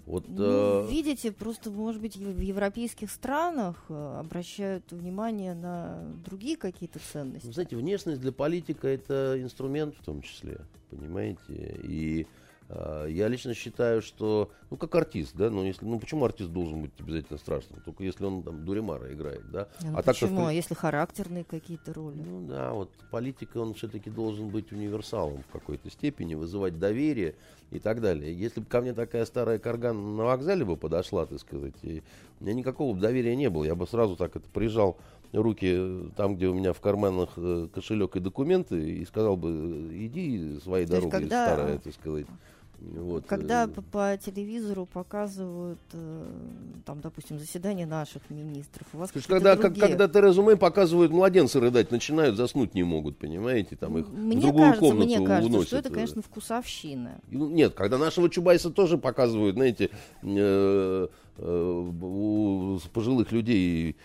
[0.06, 6.58] Вот, Ну, э, видите, просто, может быть, в европейских странах э, обращают внимание на другие
[6.58, 7.48] какие-то ценности.
[7.48, 10.60] Вы знаете, внешность для политика это инструмент в том числе,
[10.92, 11.80] понимаете?
[11.84, 12.28] И
[12.70, 16.92] я лично считаю, что, ну, как артист, да, ну, если, ну, почему артист должен быть
[17.00, 17.80] обязательно страшным?
[17.86, 19.68] Только если он там Дуримара играет, да?
[19.82, 20.38] Ну, а так-то в почему?
[20.42, 22.18] при- А если характерные какие-то роли?
[22.18, 27.36] Ну да, вот политика, он все-таки должен быть универсалом в какой-то степени, вызывать доверие
[27.70, 28.34] и так далее.
[28.36, 32.02] Если бы ко мне такая старая карган на вокзале бы подошла, так сказать, и
[32.40, 34.98] у меня никакого доверия не было, я бы сразу так это прижал
[35.34, 39.90] руки э, там, где у меня в карманах э, кошелек и документы, и сказал бы,
[39.92, 42.26] иди своей То дорогой, когда- старая, так сказать.
[42.94, 46.26] Вот, Когда э, по, по телевизору показывают, э,
[46.86, 51.12] там, допустим, заседание наших министров, у вас какие-то когда, как- другие- когда Терезу Мэй показывают,
[51.12, 55.26] младенцы рыдать начинают, заснуть не могут, понимаете, там их в Мне другую кажется, комнату мне
[55.26, 55.68] кажется, уносят.
[55.68, 55.94] что это, э.
[55.94, 57.22] конечно, вкусовщина.
[57.32, 59.90] Ну, Нет, когда нашего Чубайса тоже показывают, знаете,
[60.22, 61.08] э,
[61.38, 63.96] э, у пожилых людей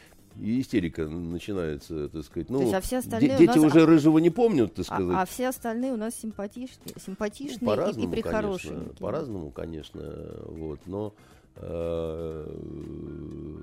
[0.41, 2.49] и истерика начинается, так сказать.
[2.51, 5.17] Ну, есть, а все остальные дети нас- уже рыжего не помнят, так А, сказать.
[5.17, 8.95] а все остальные у нас симпатичные, Ну, симпатичные и, и конечно, прихорошенькие.
[8.99, 10.03] по-разному, конечно,
[10.47, 11.15] вот, но
[11.57, 12.47] э,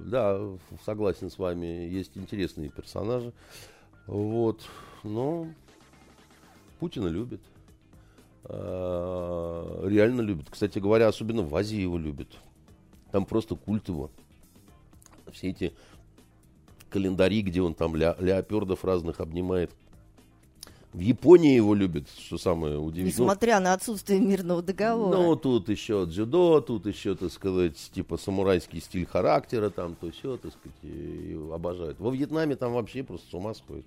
[0.05, 0.39] да,
[0.85, 3.33] согласен с вами, есть интересные персонажи,
[4.05, 4.61] вот,
[5.03, 5.47] но
[6.79, 7.41] Путина любит,
[8.49, 10.47] Э, реально любит.
[10.49, 12.29] Кстати говоря, особенно в Азии его любят.
[13.11, 14.09] Там просто культ его.
[15.33, 15.73] Все эти
[16.89, 19.71] календари, где он там ля, леопердов разных обнимает.
[20.93, 23.11] В Японии его любят, что самое удивительное.
[23.11, 25.15] Несмотря на отсутствие мирного договора.
[25.15, 30.37] Ну, тут еще дзюдо, тут еще, так сказать, типа самурайский стиль характера, там то все,
[30.37, 31.99] так сказать, обожают.
[31.99, 33.85] Во Вьетнаме там вообще просто с ума сходят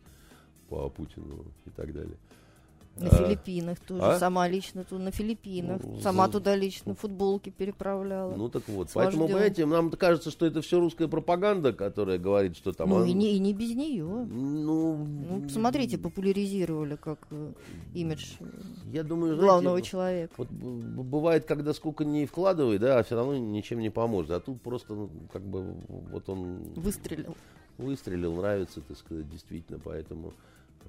[0.69, 2.17] по Путину и так далее.
[2.97, 4.03] На А, Филиппинах тоже.
[4.03, 4.19] а?
[4.19, 5.81] Сама лично туда на Филиппинах.
[5.83, 8.35] Ну, Сама за- туда лично футболки переправляла.
[8.37, 8.91] Ну так вот.
[8.91, 9.37] С Поэтому, вождем.
[9.37, 12.91] понимаете, нам кажется, что это все русская пропаганда, которая говорит, что там...
[12.91, 14.05] Ну, он- и, не, и не без нее.
[14.05, 17.53] Ну, Ну, посмотрите, популяризировали как э,
[17.95, 18.45] имидж э,
[18.93, 20.35] я думаю, главного человека.
[20.37, 24.33] Вот бывает, когда сколько не вкладывай, да, а все равно ничем не поможет.
[24.33, 27.35] А тут просто, ну, как бы, вот он Выстрелил.
[27.79, 30.35] выстрелил, нравится, так сказать, действительно, поэтому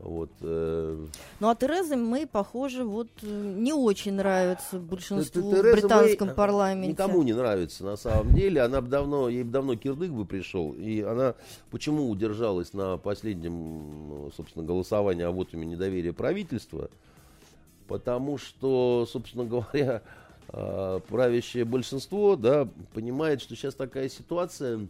[0.01, 0.31] вот.
[0.41, 1.05] э,
[1.39, 6.33] Ну, а Тереза Мэй, похоже, вот э, не очень нравится большинству в Тереза британском Мэй,
[6.33, 6.89] э, парламенте.
[6.89, 8.61] Никому не нравится на самом деле.
[8.61, 10.73] Она бы давно, ей бы давно кирдык бы пришел.
[10.73, 11.35] И она
[11.69, 16.89] почему удержалась на последнем, собственно, голосовании о вотуме недоверия правительства?
[17.87, 20.01] Потому что, собственно говоря,
[20.49, 24.87] э, правящее большинство, да, понимает, что сейчас такая ситуация,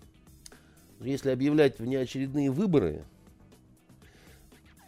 [1.02, 3.04] если объявлять внеочередные выборы,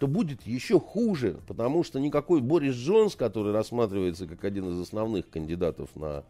[0.04, 5.30] то будет еще хуже, потому что никакой Борис Джонс, который рассматривается как один из основных
[5.30, 6.26] кандидатов на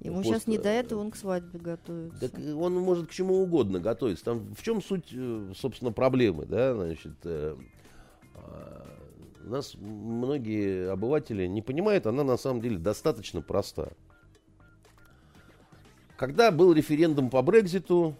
[0.00, 2.20] Ему пост, сейчас не э, до этого, он к свадьбе готовится.
[2.20, 4.26] так он может к чему угодно готовиться.
[4.26, 7.56] Там в чем суть, э, собственно, проблемы, да, значит, э,
[8.34, 8.86] а,
[9.42, 13.88] нас многие обыватели не понимают, она на самом деле достаточно проста.
[16.18, 18.16] Когда был референдум по Брекзиту,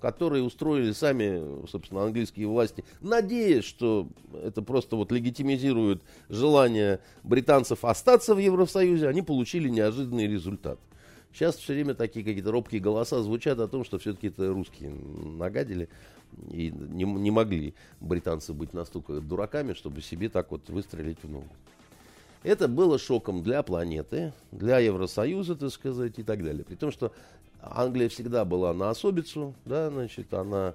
[0.00, 8.34] который устроили сами, собственно, английские власти, надеясь, что это просто вот легитимизирует желание британцев остаться
[8.34, 10.78] в Евросоюзе, они получили неожиданный результат.
[11.32, 15.88] Сейчас все время такие какие-то робкие голоса звучат о том, что все-таки это русские нагадили
[16.50, 21.48] и не, не могли британцы быть настолько дураками, чтобы себе так вот выстрелить в ногу.
[22.42, 26.64] Это было шоком для планеты, для Евросоюза, так сказать, и так далее.
[26.64, 27.12] При том, что
[27.70, 30.74] Англия всегда была на особицу, да, значит, она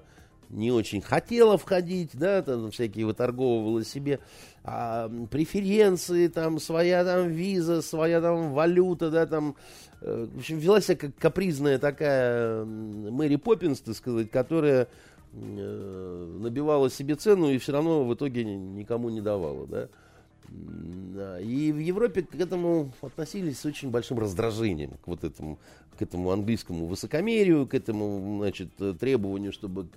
[0.52, 4.20] не очень хотела входить, да, там всякие выторговывала себе
[4.62, 9.56] а, преференции, там своя там виза, своя там валюта, да, там,
[10.02, 14.88] э, в общем, вела себя как капризная такая Мэри Поппинс, так сказать, которая
[15.32, 21.72] э, набивала себе цену и все равно в итоге ни- никому не давала, да, И
[21.72, 25.58] в Европе к этому относились с очень большим раздражением, к вот этому,
[25.98, 29.88] к этому английскому высокомерию, к этому, значит, э, требованию, чтобы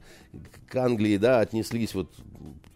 [0.69, 2.09] к- Англии, да, отнеслись вот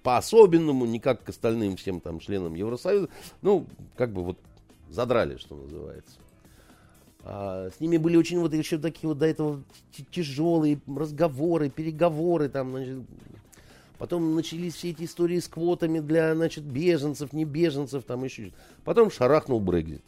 [0.04, 3.10] по-особенному, не как к остальным всем там членам Евросоюза.
[3.42, 3.66] Ну,
[3.96, 4.38] как бы вот
[4.90, 6.18] задрали, что называется.
[7.24, 9.62] А, с ними были очень вот еще такие вот до этого
[10.12, 13.00] тяжелые разговоры, переговоры там, значит,
[14.00, 18.48] Потом начались все эти истории с квотами для, значит, беженцев, не беженцев, там еще.
[18.48, 18.58] что-то.
[18.86, 20.02] Потом шарахнул Брекзит.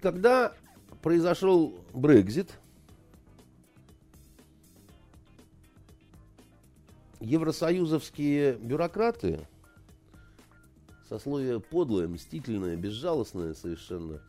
[0.00, 0.54] Когда
[1.08, 2.50] произошел Брекзит,
[7.20, 9.48] евросоюзовские бюрократы,
[11.08, 14.20] сословие подлое, мстительное, безжалостное совершенно,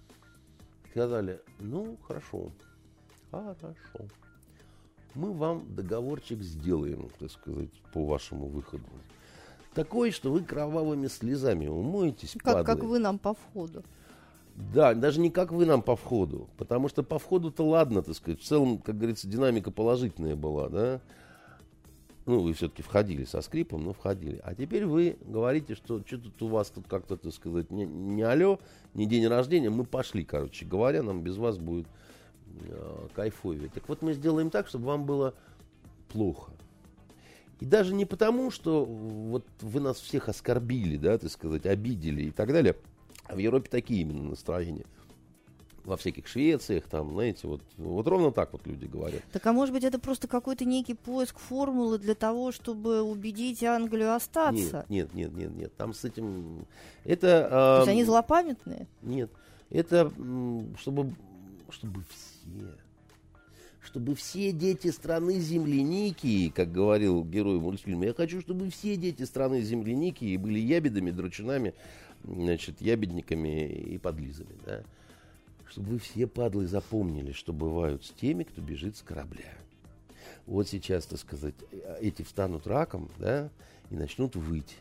[0.89, 2.53] сказали, ну, хорошо,
[3.29, 3.75] хорошо
[5.15, 8.85] мы вам договорчик сделаем, так сказать, по вашему выходу.
[9.73, 12.87] Такой, что вы кровавыми слезами умоетесь, Как, как падлы.
[12.87, 13.83] вы нам по входу.
[14.59, 16.49] Да, даже не как вы нам по входу.
[16.57, 18.41] Потому что по входу-то ладно, так сказать.
[18.41, 21.01] В целом, как говорится, динамика положительная была, да.
[22.25, 24.39] Ну, вы все-таки входили со скрипом, но входили.
[24.43, 28.21] А теперь вы говорите, что что тут у вас тут как-то, так сказать, не, не
[28.21, 28.59] алло,
[28.93, 31.87] не день рождения, мы пошли, короче говоря, нам без вас будет
[32.67, 33.71] э, кайфовее.
[33.73, 35.33] Так вот мы сделаем так, чтобы вам было
[36.09, 36.51] плохо.
[37.61, 42.31] И даже не потому, что вот вы нас всех оскорбили, да, так сказать, обидели и
[42.31, 42.75] так далее.
[43.29, 44.85] А в Европе такие именно настроения.
[45.85, 49.21] Во всяких Швециях, там, знаете, вот, вот ровно так вот люди говорят.
[49.31, 54.13] Так а может быть это просто какой-то некий поиск формулы для того, чтобы убедить Англию
[54.13, 54.85] остаться?
[54.89, 55.77] Нет, нет, нет, нет, нет.
[55.77, 56.65] Там с этим...
[57.05, 57.47] Это...
[57.49, 58.87] а, То есть они злопамятные?
[59.01, 59.31] Нет.
[59.69, 60.11] Это
[60.79, 61.15] чтобы,
[61.69, 62.75] чтобы все...
[63.81, 69.61] Чтобы все дети страны земляники, как говорил герой мультфильма, я хочу, чтобы все дети страны
[69.61, 71.73] земляники были ябедами, драчунами,
[72.23, 74.83] значит, ябедниками и подлизами, да.
[75.67, 79.53] Чтобы вы все, падлы, запомнили, что бывают с теми, кто бежит с корабля.
[80.45, 81.53] Вот сейчас, так сказать,
[82.01, 83.49] эти встанут раком, да,
[83.91, 84.77] и начнут выть.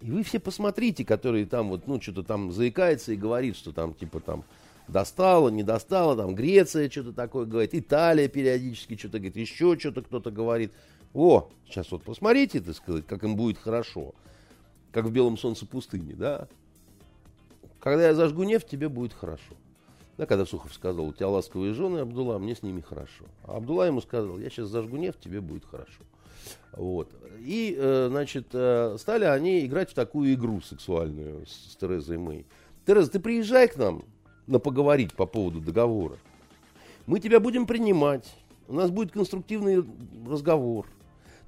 [0.00, 3.94] И вы все посмотрите, которые там вот, ну, что-то там заикается и говорит, что там,
[3.94, 4.44] типа, там,
[4.88, 10.30] достало, не достало, там, Греция что-то такое говорит, Италия периодически что-то говорит, еще что-то кто-то
[10.30, 10.72] говорит.
[11.12, 14.14] О, сейчас вот посмотрите, так сказать, как им будет хорошо.
[14.92, 16.48] Как в белом солнце пустыни, да.
[17.80, 19.54] Когда я зажгу нефть, тебе будет хорошо.
[20.18, 23.24] Да, когда Сухов сказал, у тебя ласковые жены, Абдулла, мне с ними хорошо.
[23.44, 26.02] А Абдулла ему сказал, я сейчас зажгу нефть, тебе будет хорошо.
[26.72, 27.10] Вот.
[27.38, 32.46] И, э, значит, э, стали они играть в такую игру сексуальную с, Терезой Мэй.
[32.86, 34.04] Тереза, ты приезжай к нам
[34.46, 36.18] на поговорить по поводу договора.
[37.06, 38.30] Мы тебя будем принимать.
[38.68, 39.84] У нас будет конструктивный
[40.28, 40.86] разговор.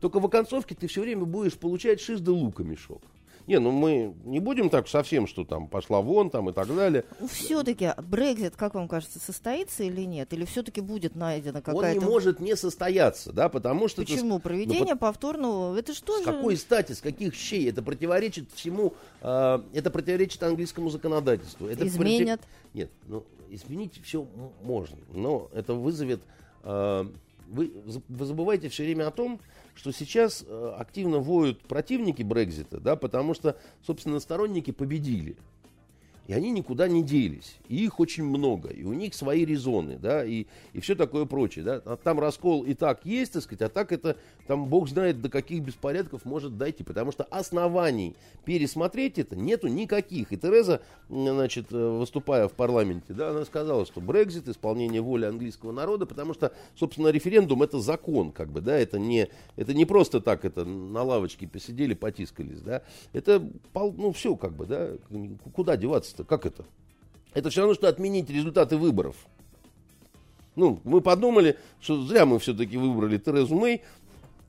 [0.00, 3.02] Только в оконцовке ты все время будешь получать шиз да лука мешок.
[3.46, 7.04] Не, ну мы не будем так совсем, что там пошла вон там и так далее.
[7.30, 10.32] Все-таки Брекзит, как вам кажется, состоится или нет?
[10.32, 11.98] Или все-таки будет найдена какая-то...
[11.98, 14.02] Он не может не состояться, да, потому что...
[14.02, 14.36] Почему?
[14.36, 14.42] Это...
[14.42, 16.24] Проведение ну, повторного, это что с же...
[16.24, 17.68] какой стати, с каких щей?
[17.68, 21.66] Это противоречит всему, э, это противоречит английскому законодательству.
[21.66, 22.40] Это Изменят?
[22.40, 22.74] Против...
[22.74, 24.26] Нет, ну, изменить все
[24.62, 26.20] можно, но это вызовет...
[26.62, 27.04] Э,
[27.48, 27.70] вы,
[28.08, 29.38] вы забываете все время о том,
[29.74, 33.56] что сейчас э, активно воют противники Брекзита, да, потому что,
[33.86, 35.36] собственно, сторонники победили.
[36.28, 37.56] И они никуда не делись.
[37.68, 38.68] И их очень много.
[38.68, 41.64] И у них свои резоны, да, и, и все такое прочее.
[41.64, 41.82] Да.
[41.84, 44.16] А там раскол и так есть, так сказать, а так это,
[44.46, 46.84] там бог знает, до каких беспорядков может дойти.
[46.84, 48.14] Потому что оснований
[48.44, 50.32] пересмотреть это нету никаких.
[50.32, 55.72] И Тереза, значит, э, выступая в парламенте, да, она сказала, что Брекзит, исполнение воли английского
[55.72, 60.20] народа, потому что, собственно, референдум это закон, как бы, да, это не, это не просто
[60.20, 62.82] так, это на лавочке посидели, потискались, да.
[63.12, 63.42] Это,
[63.74, 64.90] ну, все, как бы, да,
[65.52, 66.24] куда деваться добиваться-то?
[66.24, 66.64] Как это?
[67.34, 69.16] Это все равно, что отменить результаты выборов.
[70.54, 73.80] Ну, мы подумали, что зря мы все-таки выбрали Терезу Мэй,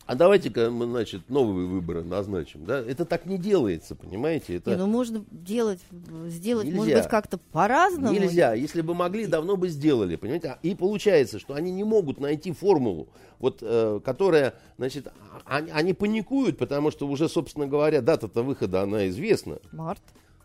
[0.05, 2.66] а давайте-ка мы, значит, новые выборы назначим.
[2.66, 2.80] Да?
[2.80, 4.57] Это так не делается, понимаете?
[4.57, 4.72] Это...
[4.72, 5.80] Не, ну можно делать,
[6.28, 6.78] сделать, Нельзя.
[6.78, 8.14] может быть, как-то по-разному.
[8.14, 8.53] Нельзя.
[8.53, 10.57] Если бы могли, давно бы сделали, понимаете?
[10.61, 13.07] И получается, что они не могут найти формулу,
[13.39, 15.07] вот, э, которая, значит,
[15.45, 19.59] они, они паникуют, потому что уже, собственно говоря, дата-то выхода, она известна.
[19.72, 20.01] Март.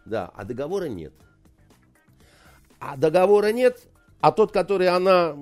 [0.08, 1.12] Да, а договора нет.
[2.80, 3.86] А договора нет,
[4.20, 5.36] а тот, который она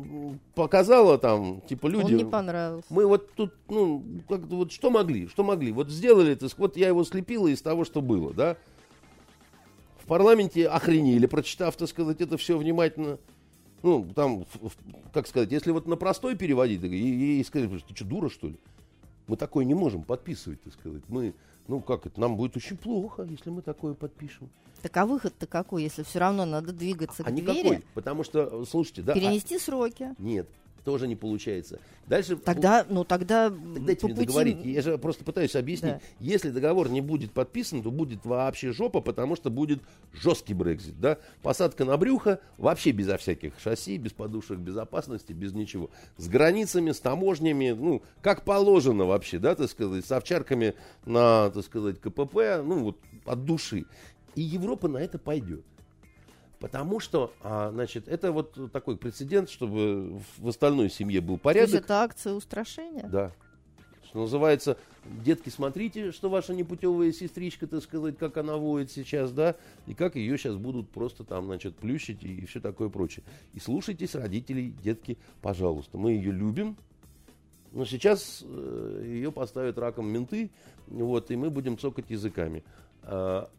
[0.54, 2.12] показала там, типа люди...
[2.12, 2.86] Он не понравился.
[2.92, 5.72] Мы вот тут, ну, как вот что могли, что могли.
[5.72, 8.56] Вот сделали это, вот я его слепила из того, что было, да.
[10.02, 13.18] В парламенте охренели, прочитав, так сказать, это все внимательно.
[13.82, 14.44] Ну, там,
[15.12, 18.58] как сказать, если вот на простой переводить, и, и сказать, ты что, дура, что ли?
[19.26, 21.02] Мы такое не можем подписывать, так сказать.
[21.08, 21.34] Мы
[21.68, 24.48] ну как это, нам будет очень плохо, если мы такое подпишем.
[24.82, 27.48] Так а выход-то какой, если все равно надо двигаться а, к а двери?
[27.48, 29.14] никакой, потому что, слушайте, да.
[29.14, 29.58] Перенести а...
[29.60, 30.14] сроки.
[30.18, 30.48] Нет,
[30.86, 31.80] тоже не получается.
[32.06, 32.36] Дальше...
[32.36, 33.50] Тогда, ну тогда...
[33.50, 34.26] Дайте мне пути...
[34.26, 34.64] договорить.
[34.64, 35.94] Я же просто пытаюсь объяснить.
[35.94, 36.00] Да.
[36.20, 39.82] Если договор не будет подписан, то будет вообще жопа, потому что будет
[40.14, 41.00] жесткий Брекзит.
[41.00, 41.18] Да?
[41.42, 45.90] Посадка на брюхо вообще безо всяких шасси, без подушек безопасности, без ничего.
[46.18, 50.74] С границами, с таможнями, ну, как положено вообще, да, так сказать, с овчарками
[51.04, 53.86] на, так сказать, КПП, ну, вот от души.
[54.36, 55.64] И Европа на это пойдет.
[56.58, 61.70] Потому что, а, значит, это вот такой прецедент, чтобы в остальной семье был порядок.
[61.70, 63.06] То есть это акция устрашения?
[63.08, 63.32] Да.
[64.06, 69.56] Что называется, детки, смотрите, что ваша непутевая сестричка, так сказать, как она воет сейчас, да,
[69.86, 73.24] и как ее сейчас будут просто там, значит, плющить и все такое прочее.
[73.52, 75.98] И слушайтесь родителей, детки, пожалуйста.
[75.98, 76.76] Мы ее любим,
[77.72, 80.50] но сейчас э, ее поставят раком менты,
[80.86, 82.64] вот, и мы будем цокать языками.
[83.02, 83.50] А,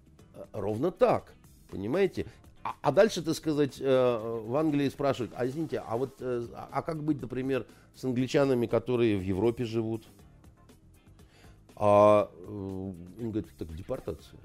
[0.53, 1.35] ровно так.
[1.69, 2.25] Понимаете?
[2.68, 6.82] А, а дальше, так сказать, э, в Англии спрашивают, а извините, а вот, э, а
[6.82, 7.65] как быть, например,
[7.95, 10.03] с англичанами, которые в Европе живут?
[11.78, 14.39] А э, он говорит, так депортация.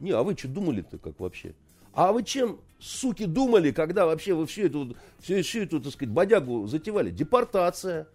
[0.00, 1.54] Не, а вы что думали-то, как вообще?
[1.92, 6.12] А вы чем, суки, думали, когда вообще вы всю эту, всю, всю эту, так сказать,
[6.12, 7.10] бодягу затевали?
[7.10, 8.08] Депортация.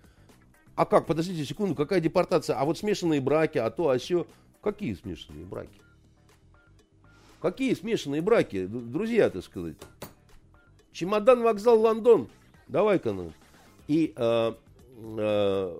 [0.76, 2.60] А как, подождите секунду, какая депортация?
[2.60, 4.28] А вот смешанные браки, а то, а все.
[4.62, 5.80] Какие смешанные браки?
[7.42, 9.76] Какие смешанные браки, друзья, так сказать.
[10.92, 12.28] Чемодан, вокзал, Лондон.
[12.68, 13.32] Давай-ка ну.
[13.88, 14.54] И э,
[15.18, 15.78] э,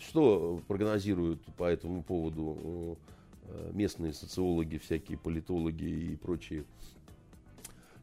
[0.00, 2.98] что прогнозируют по этому поводу
[3.44, 6.64] э, местные социологи, всякие политологи и прочие?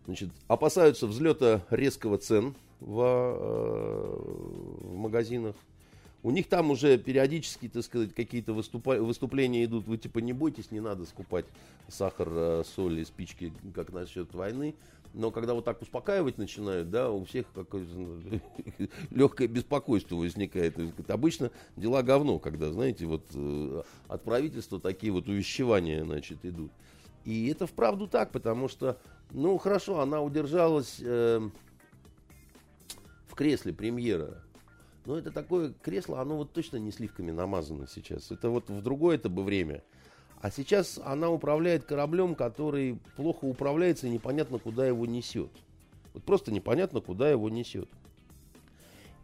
[0.05, 4.16] Значит, опасаются взлета резкого цен в, э,
[4.82, 5.55] в магазинах.
[6.24, 9.86] У них там уже периодически, так сказать, какие-то выступа- выступления идут.
[9.88, 11.45] Вы типа не бойтесь, не надо скупать
[11.89, 14.74] сахар, э, соль и спички, как насчет войны.
[15.13, 17.91] Но когда вот так успокаивать начинают, да, у всех какое-то
[19.11, 20.76] легкое беспокойство возникает.
[21.09, 26.71] обычно дела говно, когда, знаете, вот э, от правительства такие вот увещевания, значит, идут.
[27.26, 28.97] И это вправду так, потому что,
[29.32, 31.41] ну, хорошо, она удержалась э,
[33.28, 34.41] в кресле премьера
[35.06, 38.32] но это такое кресло, оно вот точно не сливками намазано сейчас.
[38.32, 39.84] Это вот в другое это бы время.
[40.41, 45.51] А сейчас она управляет кораблем, который плохо управляется и непонятно, куда его несет.
[46.14, 47.89] Вот просто непонятно, куда его несет.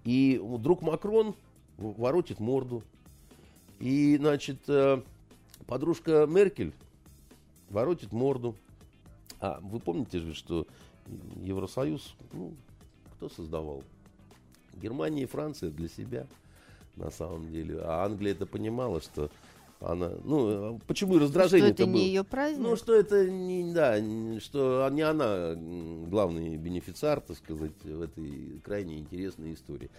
[0.06, 1.36] И друг Макрон,
[1.78, 2.84] воротит морду.
[3.80, 5.02] И, значит, э,
[5.66, 6.74] подружка Меркель
[7.70, 8.56] воротит морду.
[9.40, 10.68] А вы помните же, что
[11.42, 12.54] Евросоюз, ну,
[13.16, 13.84] кто создавал?
[14.80, 16.28] Германия и Франция для себя,
[16.96, 17.80] на самом деле.
[17.82, 19.30] А Англия это понимала, что
[19.80, 21.96] она, ну, почему и раздражение Что это было?
[21.96, 22.60] не ее праздник?
[22.60, 23.98] Ну, что это не, да,
[24.42, 29.90] что не она главный бенефициар, так сказать, в этой крайне интересной истории.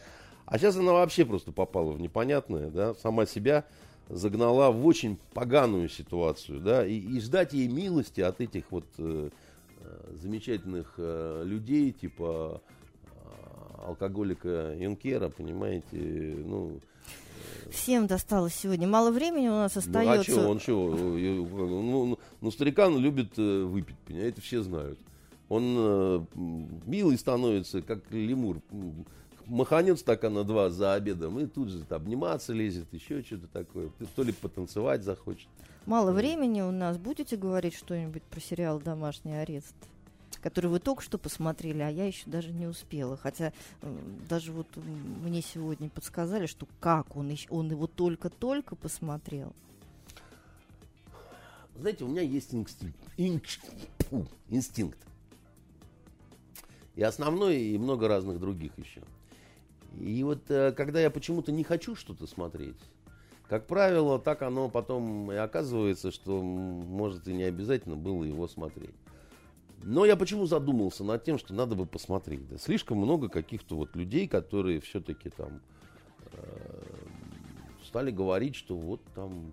[0.45, 3.65] А сейчас она вообще просто попала в непонятное, да, сама себя
[4.11, 9.31] загнала в очень поганую ситуацию, да, и, и ждать ей милости от этих вот э,
[9.79, 12.61] э замечательных э, людей, типа
[13.85, 16.81] алкоголика Юнкера, понимаете, ну,
[17.71, 18.89] Всем досталось сегодня.
[18.89, 20.31] Мало времени у нас остается.
[20.33, 20.97] Ну, а что, он что?
[20.97, 24.99] Ну, ну, ну, старикан любит э, выпить, понимаете, все знают.
[25.49, 26.21] Он э,
[26.87, 28.61] милый становится, как лемур.
[29.47, 33.91] Маханет стакана два за обедом и тут же обниматься лезет, еще что-то такое.
[34.15, 35.49] То ли потанцевать захочет.
[35.87, 36.99] Мало времени у нас.
[36.99, 39.75] Будете говорить что-нибудь про сериал «Домашний арест»?
[40.43, 43.17] Который вы только что посмотрели, а я еще даже не успела.
[43.17, 43.53] Хотя
[44.29, 49.55] даже вот мне сегодня подсказали, что как он, он его только-только посмотрел.
[51.77, 52.99] Знаете, у меня есть инстинкт.
[54.49, 54.99] инстинкт.
[56.97, 59.01] И основной, и много разных других еще.
[59.99, 62.77] И вот э, когда я почему-то не хочу что-то смотреть,
[63.49, 68.95] как правило, так оно потом и оказывается, что может и не обязательно было его смотреть.
[69.83, 72.47] Но я почему задумался над тем, что надо бы посмотреть.
[72.49, 72.59] Да?
[72.59, 75.61] Слишком много каких-то вот людей, которые все-таки там
[76.33, 76.83] э,
[77.87, 79.53] стали говорить, что вот там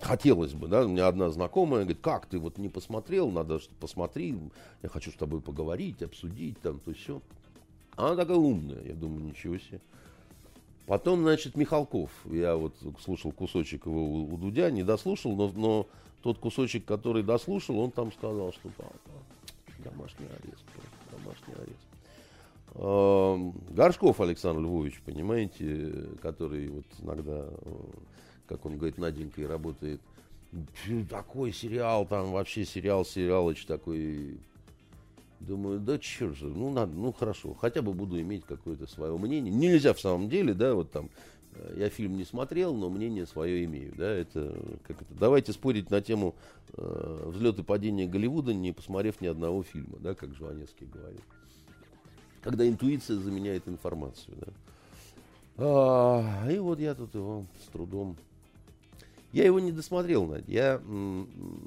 [0.00, 3.74] хотелось бы, да, у меня одна знакомая говорит, как ты вот не посмотрел, надо что
[3.80, 4.38] посмотри,
[4.82, 7.22] я хочу с тобой поговорить, обсудить, там, то все.
[7.96, 9.80] Она такая умная, я думаю, ничего себе.
[10.86, 15.86] Потом, значит, Михалков, я вот слушал кусочек его у, у Дудя, не дослушал, но, но
[16.24, 18.70] тот кусочек, который дослушал, он там сказал, что
[19.84, 20.64] домашний арест,
[21.12, 21.86] домашний арест.
[22.76, 27.46] Э, Горшков Александр Львович, понимаете, который вот иногда,
[28.48, 30.00] как он говорит, Наденькой работает.
[31.10, 34.38] Такой сериал, там вообще сериал, сериалыч такой.
[35.40, 39.52] Думаю, да черт же, ну надо, ну хорошо, хотя бы буду иметь какое-то свое мнение.
[39.52, 41.43] Нельзя в самом деле, да, вот там Э,
[41.76, 43.94] я фильм не смотрел, но мнение свое имею.
[43.96, 46.34] Да, это, как это, давайте спорить на тему
[46.72, 51.22] э, взлет и падения Голливуда, не посмотрев ни одного фильма, да, как Жванецкий говорит.
[52.42, 54.36] Когда интуиция заменяет информацию.
[54.40, 54.52] Да.
[55.56, 58.16] А, и вот я тут его с трудом.
[59.32, 60.44] Я его не досмотрел, Надя.
[60.46, 60.82] Я,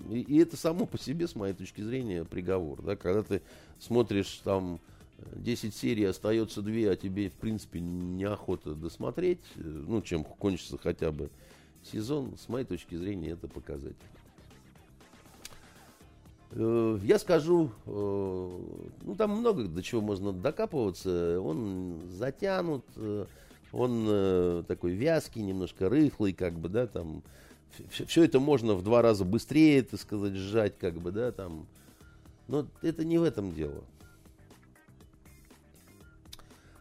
[0.09, 2.81] и, и это само по себе, с моей точки зрения, приговор.
[2.81, 3.41] Да, когда ты
[3.79, 4.79] смотришь там
[5.17, 11.11] 10 серий, остается 2, а тебе, в принципе, неохота досмотреть, э, ну, чем кончится хотя
[11.11, 11.29] бы
[11.83, 13.95] сезон, с моей точки зрения, это показатель.
[16.51, 18.59] Э, я скажу, э,
[19.01, 21.41] ну там много до чего можно докапываться.
[21.41, 22.85] Он затянут,
[23.73, 27.23] он такой вязкий, немножко рыхлый, как бы, да, там.
[27.89, 31.67] Все это можно в два раза быстрее, так сказать, сжать, как бы, да, там.
[32.47, 33.83] Но это не в этом дело.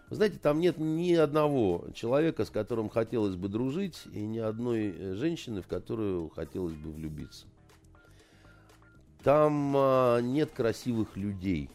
[0.08, 4.94] Вы знаете, там нет ни одного человека, с которым хотелось бы дружить, и ни одной
[4.96, 7.46] э, женщины, в которую хотелось бы влюбиться.
[9.24, 11.70] Там а, нет красивых людей.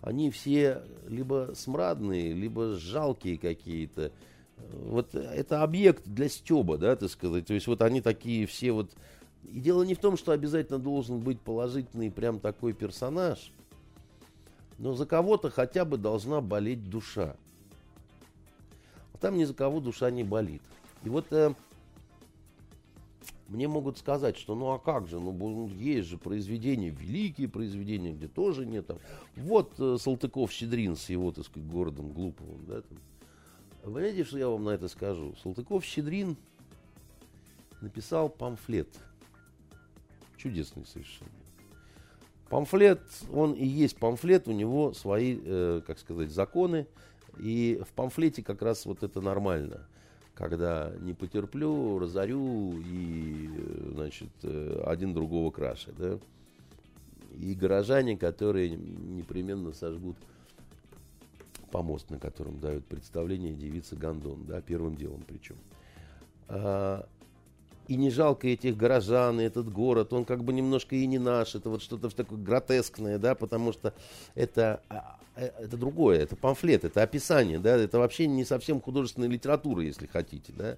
[0.00, 4.10] Они все либо смрадные, либо жалкие какие-то.
[4.56, 7.46] Вот это объект для стеба, да, так сказать.
[7.46, 8.90] То есть вот они такие все вот...
[9.44, 13.52] И дело не в том, что обязательно должен быть положительный прям такой персонаж–
[14.78, 17.36] но за кого-то хотя бы должна болеть душа.
[19.12, 20.62] А там ни за кого душа не болит.
[21.04, 21.54] И вот э,
[23.48, 28.28] мне могут сказать, что ну а как же, ну есть же произведения, великие произведения, где
[28.28, 28.86] тоже нет.
[28.86, 28.98] Там.
[29.36, 32.64] Вот э, Салтыков-Щедрин с его, так сказать, городом Глуповым.
[32.66, 32.98] Да, там.
[33.84, 35.34] Вы знаете, что я вам на это скажу?
[35.42, 36.36] Салтыков-Щедрин
[37.80, 38.88] написал памфлет.
[40.36, 41.37] Чудесный совершенно.
[42.48, 43.00] Памфлет,
[43.32, 46.86] он и есть памфлет, у него свои, э, как сказать, законы.
[47.38, 49.86] И в памфлете как раз вот это нормально.
[50.34, 53.50] Когда не потерплю, разорю и,
[53.92, 56.18] значит, э, один другого краше, да.
[57.38, 60.16] И горожане, которые непременно сожгут
[61.70, 65.56] помост, на котором дают представление девица Гондон, да, первым делом причем.
[66.48, 67.06] А,
[67.88, 71.54] и не жалко этих горожан, и этот город, он как бы немножко и не наш,
[71.54, 73.94] это вот что-то такое гротескное, да, потому что
[74.34, 79.28] это, а, э, это другое, это памфлет, это описание, да, это вообще не совсем художественная
[79.28, 80.76] литература, если хотите, да.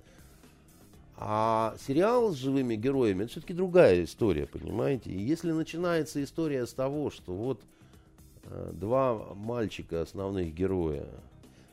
[1.16, 5.10] А сериал с живыми героями, это все-таки другая история, понимаете.
[5.10, 7.60] И если начинается история с того, что вот
[8.44, 11.04] э, два мальчика, основных героя,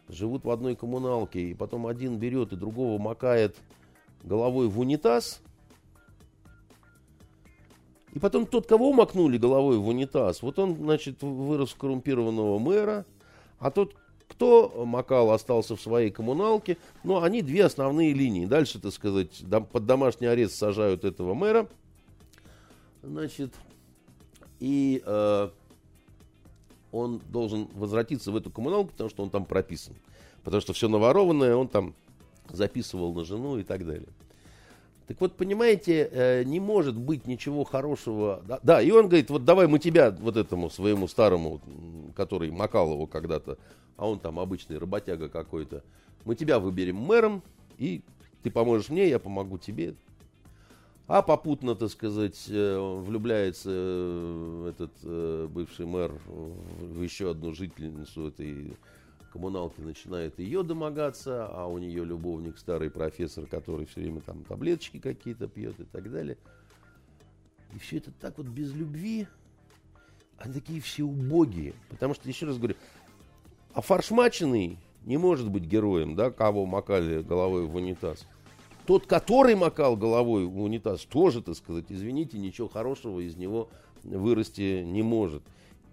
[0.10, 3.56] живут в одной коммуналке, и потом один берет и другого макает
[4.24, 5.42] головой в унитаз.
[8.14, 13.06] И потом тот, кого макнули головой в унитаз, вот он, значит, вырос в коррумпированного мэра,
[13.60, 13.96] а тот,
[14.28, 16.78] кто макал, остался в своей коммуналке.
[17.04, 18.46] Ну, они две основные линии.
[18.46, 21.68] Дальше, так сказать, под домашний арест сажают этого мэра.
[23.04, 23.54] Значит,
[24.60, 25.50] и э,
[26.92, 29.96] он должен возвратиться в эту коммуналку, потому что он там прописан.
[30.44, 31.94] Потому что все наворованное он там
[32.52, 34.10] записывал на жену и так далее.
[35.08, 38.44] Так вот, понимаете, э, не может быть ничего хорошего.
[38.46, 41.62] Да, да, и он говорит, вот давай мы тебя, вот этому своему старому,
[42.14, 43.58] который макал его когда-то,
[43.96, 45.82] а он там обычный работяга какой-то,
[46.26, 47.42] мы тебя выберем мэром,
[47.78, 48.02] и
[48.44, 49.96] ты поможешь мне, я помогу тебе.
[51.08, 58.74] А попутно, так сказать, э, влюбляется э, этот бывший мэр в еще одну жительницу этой
[59.38, 64.98] коммуналки начинает ее домогаться, а у нее любовник старый профессор, который все время там таблеточки
[64.98, 66.38] какие-то пьет и так далее.
[67.76, 69.28] И все это так вот без любви.
[70.40, 71.76] Они такие все убогие.
[71.90, 72.76] Потому что, еще раз говорю,
[73.74, 78.26] а фаршмаченный не может быть героем, да, кого макали головой в унитаз.
[78.88, 83.70] Тот, который макал головой в унитаз, тоже, так сказать, извините, ничего хорошего из него
[84.04, 85.44] вырасти не может.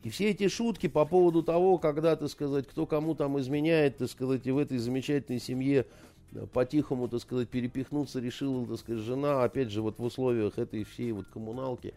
[0.05, 4.11] И все эти шутки по поводу того, когда, так сказать, кто кому там изменяет, так
[4.11, 5.87] сказать, и в этой замечательной семье
[6.33, 10.85] э, по-тихому, так сказать, перепихнуться решила, так сказать, жена, опять же, вот в условиях этой
[10.85, 11.95] всей вот коммуналки.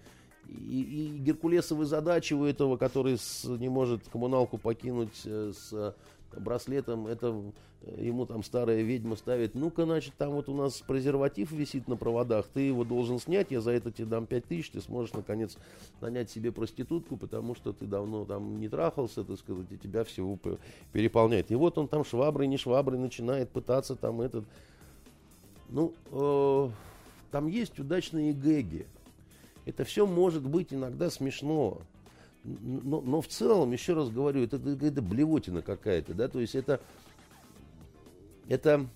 [0.47, 5.93] И, и геркулесовые задачи у этого, который с, не может коммуналку покинуть э, с
[6.35, 7.41] браслетом, это
[7.81, 11.95] э, ему там старая ведьма ставит, ну-ка, значит, там вот у нас презерватив висит на
[11.95, 15.57] проводах, ты его должен снять, я за это тебе дам 5 тысяч, ты сможешь, наконец,
[16.01, 20.37] нанять себе проститутку, потому что ты давно там не трахался, так сказать, и тебя всего
[20.91, 21.51] переполняет.
[21.51, 24.45] И вот он там шваброй, не шваброй начинает пытаться там этот...
[25.69, 26.69] Ну, э,
[27.31, 28.87] там есть удачные гэги.
[29.65, 31.81] Это все может быть иногда смешно
[32.47, 36.79] но, но в целом, еще раз говорю, это какая-то блевотина какая-то, да, то есть это,
[38.47, 38.87] это,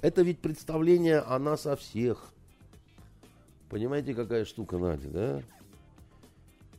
[0.00, 2.30] это ведь представление о нас о всех.
[3.68, 5.42] Понимаете, какая штука, Надя, да?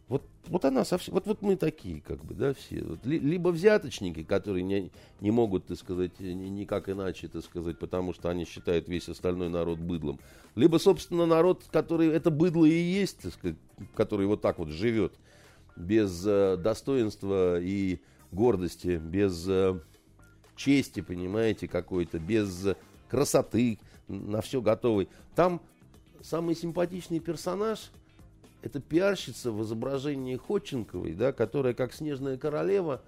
[0.07, 2.84] Вот, вот она совсем, вот, вот мы такие, как бы, да, все.
[2.84, 8.14] Вот, ли, либо взяточники, которые не, не могут, так сказать, никак иначе, так сказать, потому
[8.14, 10.20] что они считают весь остальной народ быдлом.
[10.56, 13.57] Либо, собственно, народ, который это быдло и есть, так сказать,
[13.95, 15.14] который вот так вот живет
[15.76, 17.99] без э, достоинства и
[18.31, 19.80] гордости, без э,
[20.56, 22.68] чести, понимаете, какой-то, без
[23.10, 25.10] красоты, на все готовый.
[25.35, 25.61] Там
[26.22, 27.91] самый симпатичный персонаж–
[28.65, 33.02] это пиарщица в изображении Ходченковой, да, которая как снежная королева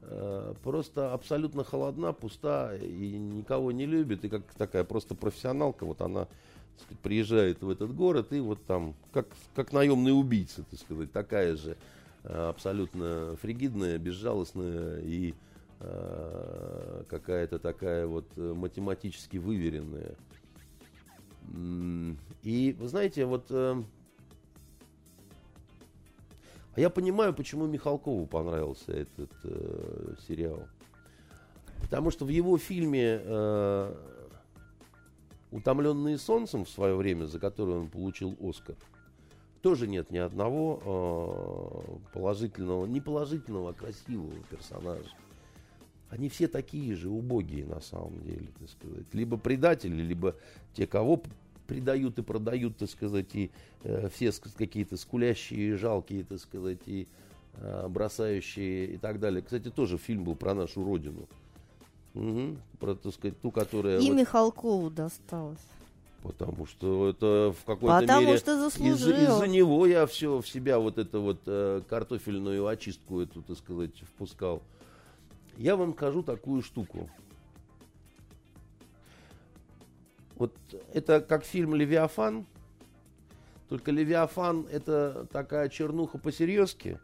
[0.00, 6.00] э, просто абсолютно холодна, пуста и никого не любит, и как такая просто профессионалка, вот
[6.02, 6.28] она
[6.78, 11.56] сказать, приезжает в этот город и вот там, как, как наемный убийца, так сказать, такая
[11.56, 11.76] же
[12.24, 15.34] абсолютно фригидная, безжалостная и
[15.80, 20.14] э, какая-то такая вот э, математически выверенная.
[22.42, 23.82] И вы знаете, вот э,
[26.74, 30.66] а я понимаю, почему Михалкову понравился этот э, сериал.
[31.82, 33.94] Потому что в его фильме э,
[35.50, 38.76] «Утомленные солнцем» в свое время, за который он получил Оскар,
[39.62, 45.08] тоже нет ни одного э, положительного, не положительного, а красивого персонажа.
[46.10, 49.06] Они все такие же убогие на самом деле, так сказать.
[49.12, 50.34] Либо предатели, либо
[50.74, 51.22] те, кого
[51.66, 53.50] предают и продают, так сказать, и
[53.84, 57.06] э, все какие-то скулящие, жалкие, так сказать, и
[57.54, 59.42] э, бросающие и так далее.
[59.42, 61.28] Кстати, тоже фильм был про нашу родину.
[62.14, 62.56] Угу.
[62.78, 64.00] Про, так сказать, ту, которая...
[64.00, 64.18] И вот...
[64.18, 65.64] Михалкову досталось.
[66.22, 68.94] Потому что это в какой-то Потому мере что заслужил.
[68.94, 73.58] из-за, из-за него я все в себя вот это вот э, картофельную очистку эту, так
[73.58, 74.62] сказать, впускал.
[75.56, 77.10] Я вам скажу такую штуку.
[80.36, 80.54] Вот
[80.92, 82.46] это как фильм «Левиафан»,
[83.68, 87.00] только «Левиафан» это такая чернуха по-серьезки,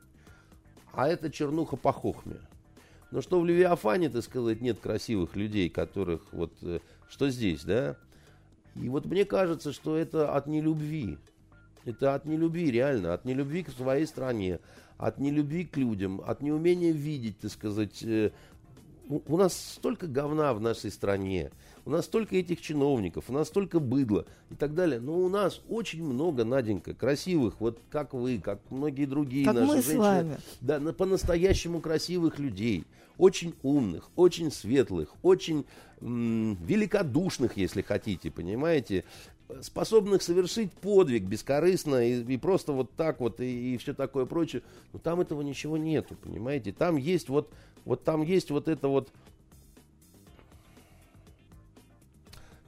[0.92, 2.40] а это чернуха по хохме.
[3.10, 6.52] Но что в «Левиафане», так сказать, нет красивых людей, которых вот...
[6.62, 7.96] Э, что здесь, да?
[8.76, 11.18] И вот мне кажется, что это от нелюбви.
[11.84, 14.60] Это от нелюбви, реально, от нелюбви к своей стране,
[14.98, 18.02] от нелюбви к людям, от неумения видеть, так сказать.
[18.02, 18.30] Э,
[19.08, 21.50] у нас столько говна в нашей стране,
[21.88, 25.00] у нас столько этих чиновников, у нас столько быдла и так далее.
[25.00, 29.66] Но у нас очень много, Наденька, красивых, вот как вы, как многие другие как наши
[29.66, 29.94] мы женщины.
[29.94, 30.36] С вами.
[30.60, 32.84] Да, по-настоящему красивых людей,
[33.16, 35.64] очень умных, очень светлых, очень
[36.02, 39.04] м- великодушных, если хотите, понимаете,
[39.62, 44.60] способных совершить подвиг бескорыстно и, и просто вот так вот и, и все такое прочее.
[44.92, 46.70] Но там этого ничего нету, понимаете?
[46.72, 47.50] Там есть вот,
[47.86, 49.08] вот там есть вот это вот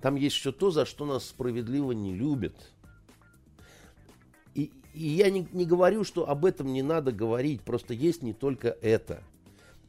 [0.00, 2.54] Там есть все то, за что нас справедливо не любят.
[4.54, 8.32] И, и я не, не говорю, что об этом не надо говорить, просто есть не
[8.32, 9.22] только это.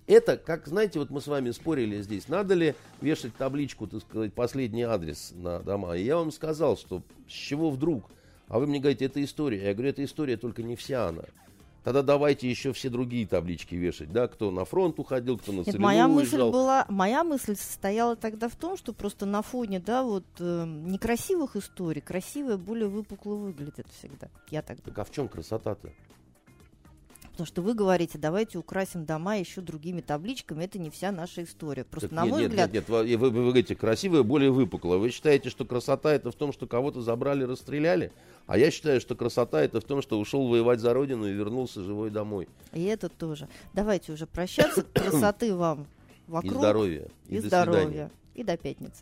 [0.08, 4.34] Это, как, знаете, вот мы с вами спорили здесь, надо ли вешать табличку, так сказать,
[4.34, 5.96] последний адрес на дома.
[5.96, 8.04] И я вам сказал, что с чего вдруг?
[8.48, 9.64] А вы мне говорите, это история.
[9.64, 11.24] Я говорю, это история, только не вся она.
[11.84, 15.80] Тогда давайте еще все другие таблички вешать, да, кто на фронт уходил, кто на Нет,
[15.80, 20.26] моя мысль была, моя мысль состояла тогда в том, что просто на фоне, да, вот
[20.40, 24.28] э, некрасивых историй, красивое более выпукло выглядит всегда.
[24.52, 24.80] Я так.
[24.82, 25.90] Так а в чем красота-то?
[27.41, 30.63] Потому что вы говорите, давайте украсим дома еще другими табличками.
[30.63, 31.84] Это не вся наша история.
[31.84, 32.72] Просто, так на нет, мой нет, взгляд...
[32.72, 34.97] Нет, нет, вы, вы, вы говорите, красивое, более выпукло.
[34.97, 38.11] Вы считаете, что красота это в том, что кого-то забрали, расстреляли?
[38.45, 41.81] А я считаю, что красота это в том, что ушел воевать за родину и вернулся
[41.81, 42.47] живой домой.
[42.73, 43.47] И это тоже.
[43.73, 44.84] Давайте уже прощаться.
[44.93, 45.88] Красоты вам
[46.27, 46.53] вокруг.
[46.53, 47.07] И здоровья.
[47.27, 48.11] И, и здоровья.
[48.35, 49.01] И до пятницы.